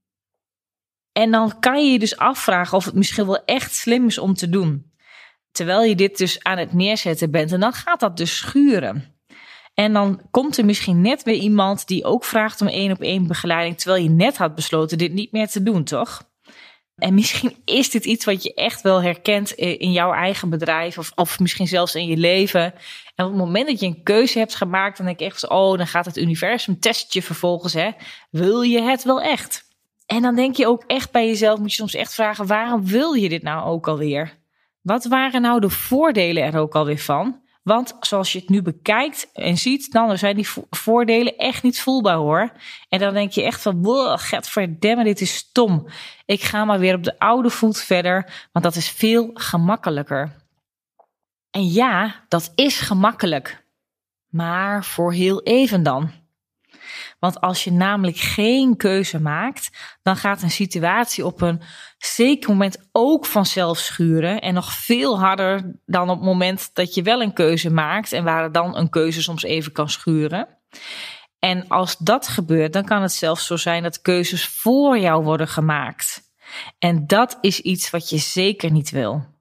En 1.12 1.32
dan 1.32 1.60
kan 1.60 1.86
je 1.86 1.92
je 1.92 2.00
dus 2.00 2.18
afvragen 2.18 2.78
of 2.78 2.86
het 2.86 2.94
misschien 2.94 3.26
wel 3.26 3.46
echt 3.46 3.76
slim 3.76 4.08
is 4.08 4.18
om 4.18 4.34
te 4.34 4.50
doen. 4.50 4.92
Terwijl 5.52 5.84
je 5.84 5.96
dit 5.96 6.18
dus 6.18 6.44
aan 6.44 6.58
het 6.58 6.74
neerzetten 6.74 7.32
bent. 7.32 7.52
En 7.52 7.60
dan 7.60 7.74
gaat 7.74 8.00
dat 8.00 8.18
dus 8.18 8.38
schuren. 8.38 9.16
En 9.74 9.94
dan 9.94 10.22
komt 10.32 10.58
er 10.58 10.66
misschien 10.66 11.02
net 11.02 11.24
weer 11.24 11.36
iemand 11.36 11.88
die 11.88 12.04
ook 12.04 12.26
vraagt 12.26 12.62
om 12.62 12.68
één 12.68 12.92
op 12.92 13.02
één 13.02 13.28
begeleiding. 13.28 13.78
Terwijl 13.78 14.04
je 14.04 14.10
net 14.10 14.38
had 14.38 14.56
besloten 14.56 14.98
dit 14.98 15.14
niet 15.14 15.32
meer 15.32 15.48
te 15.48 15.64
doen, 15.64 15.84
toch? 15.84 16.34
En 16.96 17.14
misschien 17.14 17.56
is 17.66 17.90
dit 17.90 18.06
iets 18.06 18.26
wat 18.26 18.44
je 18.44 18.54
echt 18.54 18.82
wel 18.82 19.02
herkent 19.02 19.52
in 19.52 19.92
jouw 19.92 20.14
eigen 20.14 20.50
bedrijf 20.50 20.98
of, 20.98 21.12
of 21.16 21.40
misschien 21.40 21.68
zelfs 21.68 21.96
in 21.96 22.08
je 22.08 22.18
leven. 22.18 22.74
En 23.16 23.26
op 23.26 23.32
het 23.32 23.40
moment 23.40 23.68
dat 23.68 23.80
je 23.80 23.86
een 23.86 24.04
keuze 24.04 24.40
hebt 24.40 24.56
gemaakt, 24.56 24.98
dan 24.98 25.06
denk 25.06 25.20
ik 25.20 25.28
echt 25.28 25.50
oh, 25.50 25.78
dan 25.78 25.88
gaat 25.88 26.06
het 26.06 26.18
universum 26.18 26.80
testje 26.80 27.22
vervolgens, 27.22 27.74
hè. 27.74 27.92
Wil 28.30 28.62
je 28.62 28.82
het 28.82 29.04
wel 29.04 29.22
echt? 29.22 29.64
En 30.06 30.22
dan 30.22 30.36
denk 30.36 30.56
je 30.56 30.68
ook 30.68 30.84
echt 30.88 31.12
bij 31.12 31.28
jezelf, 31.28 31.60
moet 31.60 31.70
je 31.70 31.76
soms 31.76 31.94
echt 31.94 32.14
vragen, 32.14 32.48
waarom 32.48 32.88
wil 32.88 33.14
je 33.14 33.30
dit 33.30 33.44
nou 33.44 33.66
ook 33.66 33.88
alweer? 33.88 34.38
Wat 34.82 35.06
waren 35.06 35.42
nou 35.42 35.60
de 35.60 35.70
voordelen 35.70 36.44
er 36.44 36.58
ook 36.58 36.76
alweer 36.76 37.00
van? 37.00 37.42
Want 37.66 37.96
zoals 38.00 38.32
je 38.32 38.40
het 38.40 38.50
nu 38.50 38.62
bekijkt 38.62 39.32
en 39.34 39.58
ziet, 39.58 39.92
dan 39.92 40.18
zijn 40.18 40.36
die 40.36 40.48
voordelen 40.70 41.38
echt 41.38 41.64
niet 41.64 41.82
voelbaar 41.82 42.16
hoor. 42.16 42.52
En 42.90 43.00
dan 43.00 43.14
denk 43.14 43.32
je 43.32 43.44
echt 43.44 43.62
van, 43.62 43.84
wow, 43.84 44.20
verdemmen, 44.42 45.06
dit 45.06 45.22
is 45.22 45.36
stom. 45.36 45.88
Ik 46.26 46.42
ga 46.42 46.66
maar 46.66 46.80
weer 46.80 46.96
op 46.96 47.04
de 47.04 47.20
oude 47.20 47.50
voet 47.50 47.82
verder, 47.82 48.48
want 48.52 48.66
dat 48.66 48.76
is 48.76 48.90
veel 48.90 49.30
gemakkelijker. 49.34 50.36
En 51.52 51.72
ja, 51.72 52.26
dat 52.28 52.52
is 52.56 52.80
gemakkelijk. 52.80 53.66
Maar 54.30 54.86
voor 54.86 55.14
heel 55.14 55.44
even 55.44 55.84
dan. 55.84 56.12
Want 57.20 57.42
als 57.42 57.64
je 57.64 57.72
namelijk 57.72 58.18
geen 58.18 58.78
keuze 58.78 59.22
maakt, 59.22 59.98
dan 60.02 60.16
gaat 60.16 60.42
een 60.42 60.52
situatie 60.52 61.26
op 61.26 61.42
een 61.42 61.62
zeker 61.98 62.50
moment 62.50 62.90
ook 62.92 63.26
vanzelf 63.26 63.78
schuren. 63.78 64.42
En 64.42 64.54
nog 64.54 64.74
veel 64.74 65.20
harder 65.20 65.80
dan 65.86 66.10
op 66.10 66.16
het 66.16 66.26
moment 66.26 66.70
dat 66.74 66.94
je 66.94 67.02
wel 67.02 67.22
een 67.22 67.34
keuze 67.34 67.70
maakt 67.70 68.12
en 68.12 68.24
waar 68.24 68.52
dan 68.52 68.78
een 68.78 68.90
keuze 68.90 69.22
soms 69.22 69.44
even 69.44 69.72
kan 69.72 69.90
schuren. 69.90 70.48
En 71.40 71.68
als 71.68 71.98
dat 71.98 72.28
gebeurt, 72.28 72.74
dan 72.74 72.86
kan 72.86 73.02
het 73.02 73.14
zelfs 73.14 73.46
zo 73.46 73.56
zijn 73.56 73.84
dat 73.84 74.02
keuzes 74.02 74.48
voor 74.48 75.00
jou 75.00 75.24
worden 75.24 75.48
gemaakt. 75.48 76.22
En 76.80 77.08
dat 77.08 77.38
is 77.42 77.60
iets 77.60 77.90
wat 77.90 78.10
je 78.10 78.18
zeker 78.18 78.72
niet 78.72 78.90
wil. 78.90 79.35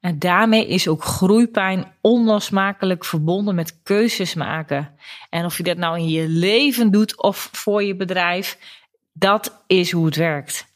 En 0.00 0.18
daarmee 0.18 0.66
is 0.66 0.88
ook 0.88 1.04
groeipijn 1.04 1.92
onlosmakelijk 2.00 3.04
verbonden 3.04 3.54
met 3.54 3.82
keuzes 3.82 4.34
maken. 4.34 4.94
En 5.30 5.44
of 5.44 5.56
je 5.56 5.62
dat 5.62 5.76
nou 5.76 5.98
in 5.98 6.08
je 6.08 6.28
leven 6.28 6.90
doet 6.90 7.22
of 7.22 7.48
voor 7.52 7.82
je 7.82 7.96
bedrijf, 7.96 8.58
dat 9.12 9.64
is 9.66 9.92
hoe 9.92 10.06
het 10.06 10.16
werkt. 10.16 10.66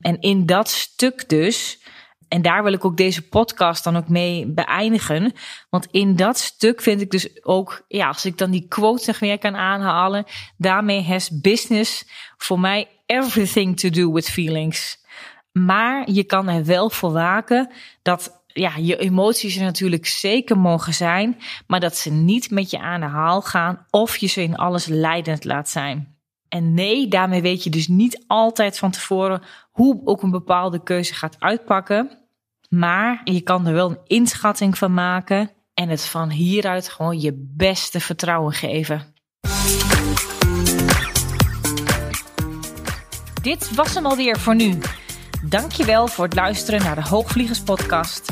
En 0.00 0.20
in 0.20 0.46
dat 0.46 0.68
stuk 0.68 1.28
dus, 1.28 1.82
en 2.28 2.42
daar 2.42 2.62
wil 2.62 2.72
ik 2.72 2.84
ook 2.84 2.96
deze 2.96 3.28
podcast 3.28 3.84
dan 3.84 3.96
ook 3.96 4.08
mee 4.08 4.46
beëindigen. 4.46 5.32
Want 5.70 5.88
in 5.90 6.16
dat 6.16 6.38
stuk 6.38 6.80
vind 6.80 7.00
ik 7.00 7.10
dus 7.10 7.44
ook, 7.44 7.84
ja, 7.88 8.06
als 8.08 8.24
ik 8.24 8.38
dan 8.38 8.50
die 8.50 8.68
quote 8.68 9.04
nog 9.06 9.20
meer 9.20 9.38
kan 9.38 9.56
aanhalen, 9.56 10.24
daarmee 10.56 11.02
has 11.02 11.40
business 11.40 12.04
voor 12.36 12.60
mij 12.60 12.88
everything 13.06 13.80
to 13.80 13.90
do 13.90 14.12
with 14.12 14.30
feelings. 14.30 15.00
Maar 15.52 16.10
je 16.10 16.24
kan 16.24 16.48
er 16.48 16.64
wel 16.64 16.90
voor 16.90 17.12
waken 17.12 17.70
dat 18.02 18.41
ja, 18.52 18.76
je 18.76 18.96
emoties 18.96 19.56
er 19.56 19.62
natuurlijk 19.62 20.06
zeker 20.06 20.58
mogen 20.58 20.94
zijn, 20.94 21.40
maar 21.66 21.80
dat 21.80 21.96
ze 21.96 22.10
niet 22.10 22.50
met 22.50 22.70
je 22.70 22.78
aan 22.78 23.00
de 23.00 23.06
haal 23.06 23.42
gaan 23.42 23.86
of 23.90 24.16
je 24.16 24.26
ze 24.26 24.42
in 24.42 24.56
alles 24.56 24.86
leidend 24.86 25.44
laat 25.44 25.68
zijn. 25.68 26.16
En 26.48 26.74
nee, 26.74 27.08
daarmee 27.08 27.42
weet 27.42 27.64
je 27.64 27.70
dus 27.70 27.88
niet 27.88 28.24
altijd 28.26 28.78
van 28.78 28.90
tevoren 28.90 29.42
hoe 29.70 30.00
ook 30.04 30.22
een 30.22 30.30
bepaalde 30.30 30.82
keuze 30.82 31.14
gaat 31.14 31.36
uitpakken. 31.38 32.18
Maar 32.68 33.20
je 33.24 33.40
kan 33.40 33.66
er 33.66 33.72
wel 33.72 33.90
een 33.90 33.98
inschatting 34.06 34.78
van 34.78 34.94
maken 34.94 35.50
en 35.74 35.88
het 35.88 36.04
van 36.04 36.30
hieruit 36.30 36.88
gewoon 36.88 37.20
je 37.20 37.48
beste 37.56 38.00
vertrouwen 38.00 38.52
geven. 38.52 39.14
Dit 43.42 43.74
was 43.74 43.94
hem 43.94 44.06
alweer 44.06 44.38
voor 44.38 44.54
nu. 44.54 44.78
Dankjewel 45.48 46.06
voor 46.06 46.24
het 46.24 46.34
luisteren 46.34 46.82
naar 46.82 46.94
de 46.94 47.08
Hoogvliegers 47.08 47.62
podcast. 47.62 48.31